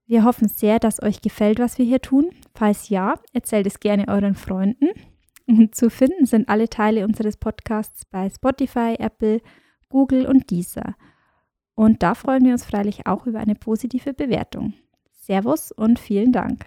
Wir 0.06 0.24
hoffen 0.24 0.48
sehr, 0.48 0.78
dass 0.78 1.02
euch 1.02 1.20
gefällt, 1.20 1.58
was 1.58 1.78
wir 1.78 1.84
hier 1.84 2.00
tun. 2.00 2.30
Falls 2.54 2.88
ja, 2.88 3.14
erzählt 3.32 3.66
es 3.66 3.80
gerne 3.80 4.08
euren 4.08 4.34
Freunden. 4.34 4.88
Und 5.46 5.74
zu 5.74 5.90
finden 5.90 6.26
sind 6.26 6.48
alle 6.48 6.68
Teile 6.68 7.04
unseres 7.04 7.36
Podcasts 7.36 8.04
bei 8.04 8.28
Spotify, 8.28 8.96
Apple, 8.98 9.40
Google 9.88 10.26
und 10.26 10.50
Deezer. 10.50 10.94
Und 11.74 12.02
da 12.02 12.14
freuen 12.14 12.44
wir 12.44 12.52
uns 12.52 12.64
freilich 12.64 13.06
auch 13.06 13.26
über 13.26 13.40
eine 13.40 13.54
positive 13.54 14.12
Bewertung. 14.12 14.74
Servus 15.30 15.70
und 15.70 16.00
vielen 16.00 16.32
Dank. 16.32 16.66